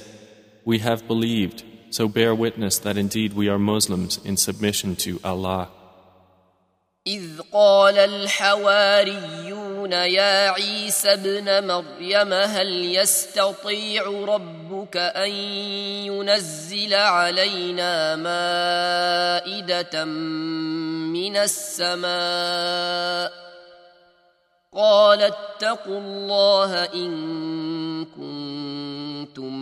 [0.66, 5.70] We have believed, so bear witness that indeed we are Muslims in submission to Allah.
[7.08, 15.32] إذ قال الحواريون يا عيسى ابن مريم هل يستطيع ربك أن
[16.06, 23.32] ينزل علينا مائدة من السماء
[24.76, 29.54] قال اتقوا الله إن كنتم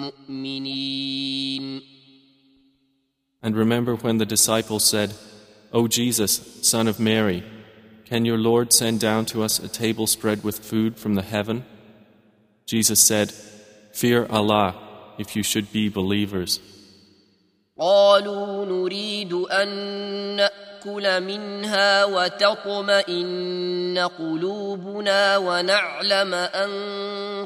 [0.00, 1.82] مؤمنين
[3.44, 5.14] And remember when the disciples said,
[5.72, 7.42] O Jesus, son of Mary,
[8.04, 11.64] can your Lord send down to us a table spread with food from the heaven?
[12.66, 13.32] Jesus said,
[13.92, 14.76] Fear Allah,
[15.18, 16.60] if you should be believers.
[17.78, 20.40] قالوا نريد أن
[20.86, 26.70] نأكل منها وتطمئن قلوبنا ونعلم أن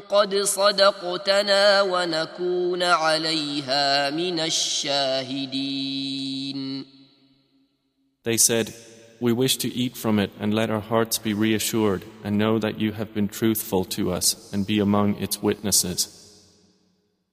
[0.09, 5.77] قد صدقتنا ونكون عليها من الشاهدين
[8.23, 8.73] They said,
[9.21, 12.79] We wish to eat from it and let our hearts be reassured and know that
[12.79, 16.20] you have been truthful to us and be among its witnesses.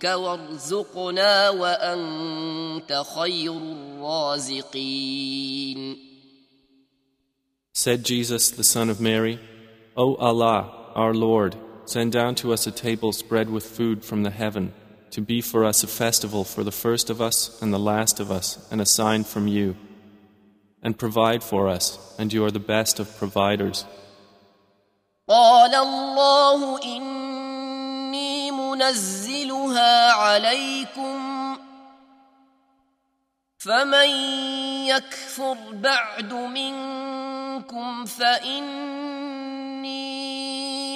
[0.00, 3.52] منك وارزقنا وانت خير
[3.98, 5.06] الرازقين
[7.72, 9.38] Said Jesus, the son of Mary,
[9.98, 14.30] O Allah, our Lord, send down to us a table spread with food from the
[14.30, 14.72] heaven,
[15.10, 18.30] to be for us a festival for the first of us and the last of
[18.30, 19.76] us, and a sign from you.
[20.82, 23.84] And provide for us, and you are the best of providers.
[25.28, 28.39] قال الله إني
[28.71, 31.57] منزلها عليكم
[33.57, 34.09] فمن
[34.85, 39.41] يكفر بعد منكم فإني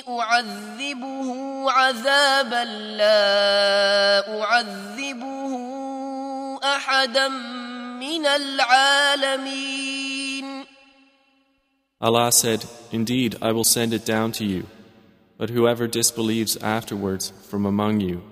[0.09, 1.29] أعذبه
[1.71, 2.63] عذابا
[2.97, 5.53] لا أعذبه
[6.63, 7.27] أحدا
[7.99, 9.85] من العالمين
[12.01, 14.65] Allah said, Indeed, I will send it down to you.
[15.38, 18.22] But whoever disbelieves afterwards from among you,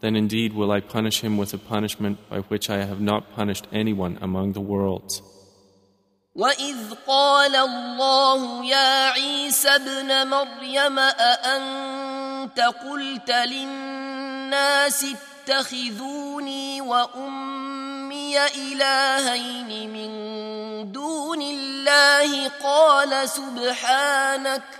[0.00, 3.66] then indeed will I punish him with a punishment by which I have not punished
[3.72, 5.22] anyone among the worlds.
[6.36, 15.06] وإذ قال الله يا عيسى ابن مريم أأنت قلت للناس
[15.48, 24.79] اتخذوني وأمي إلهين من دون الله قال سبحانك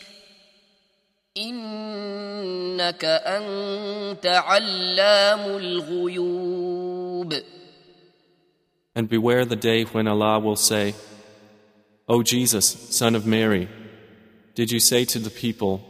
[1.36, 7.34] إنك أنت علام الغيوب
[8.94, 10.94] And beware the day when Allah will say,
[12.08, 13.68] O Jesus, son of Mary,
[14.54, 15.82] did you say to the people,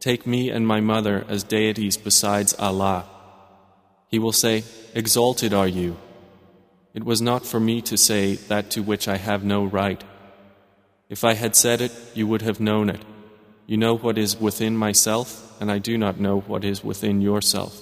[0.00, 3.06] Take me and my mother as deities besides Allah?
[4.08, 4.64] He will say,
[4.94, 5.96] Exalted are you.
[6.92, 10.02] It was not for me to say that to which I have no right.
[11.08, 13.02] If I had said it, you would have known it.
[13.68, 15.28] You know what is within myself,
[15.60, 17.80] and I do not know what is within yourself.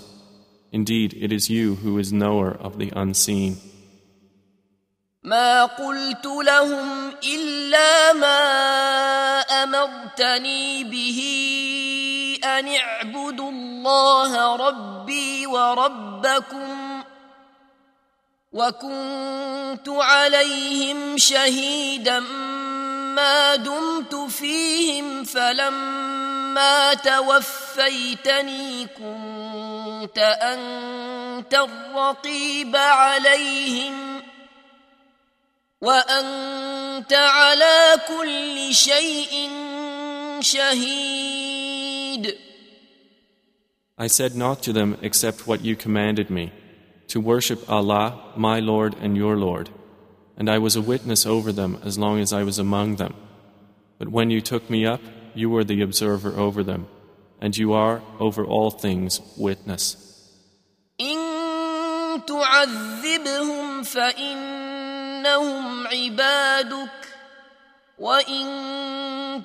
[0.70, 3.56] Indeed, it is you who is knower of the unseen.
[5.24, 8.40] ما قلت لهم إلا ما
[9.40, 11.20] أمرتني به
[12.44, 17.02] أن اعبدوا الله ربي وربكم
[18.52, 22.22] وكنت عليهم شهيدا
[23.17, 34.37] ما دمت فيهم فلما توفيتني كنت أنت الرقيب عليهم ۖ
[35.81, 39.49] وانت على كل شيء
[40.39, 42.37] شهيد
[43.99, 46.51] I said not to them except what you commanded me,
[47.07, 49.69] to worship Allah, my Lord and your Lord,
[50.36, 53.14] and I was a witness over them as long as I was among them.
[53.98, 55.00] But when you took me up,
[55.34, 56.86] you were the observer over them,
[57.40, 59.96] and you are over all things witness.
[61.00, 61.18] إن
[62.26, 66.88] تعذبهم فإنهم عبادك
[67.98, 68.46] وإن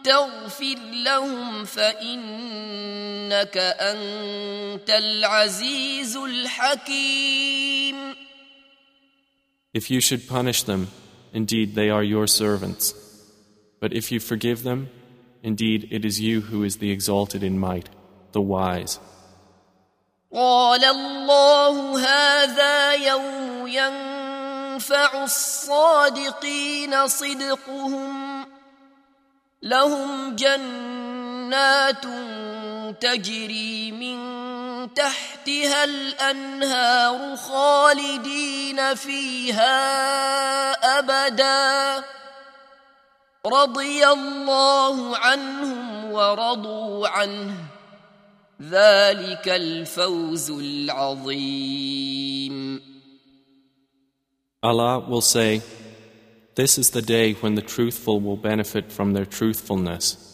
[0.03, 8.15] تغفر لهم فإنك أنت العزيز الحكيم
[9.73, 10.87] If you should punish them,
[11.33, 12.93] indeed they are your servants.
[13.79, 14.89] But if you forgive them,
[15.43, 17.89] indeed it is you who is the exalted in might,
[18.31, 18.99] the wise.
[20.33, 28.45] قال الله هذا يوم ينفع الصادقين صدقهم
[29.61, 32.05] لهم جنات
[33.00, 34.18] تجري من
[34.94, 39.78] تحتها الانهار خالدين فيها
[40.98, 42.04] ابدا
[43.46, 47.54] رضي الله عنهم ورضوا عنه
[48.62, 52.12] ذلك الفوز العظيم
[54.64, 55.60] Allah will say,
[56.54, 60.31] This is the day when the truthful will benefit from their truthfulness.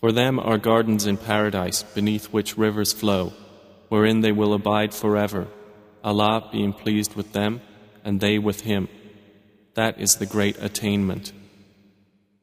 [0.00, 3.32] For them are gardens in paradise beneath which rivers flow,
[3.88, 5.48] wherein they will abide forever,
[6.02, 7.60] Allah being pleased with them
[8.04, 8.88] and they with Him.
[9.74, 11.32] That is the great attainment.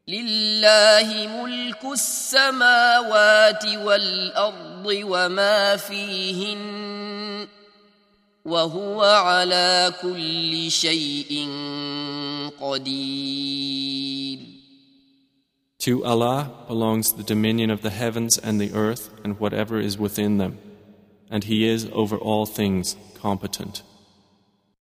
[0.07, 7.47] لله ملك السماوات والارض وما فيهن
[8.45, 11.49] وهو على كل شيء
[12.61, 14.39] قدير
[15.82, 20.38] to Allah belongs the dominion of the heavens and the earth and whatever is within
[20.38, 20.58] them,
[21.28, 23.82] and He is over all things competent.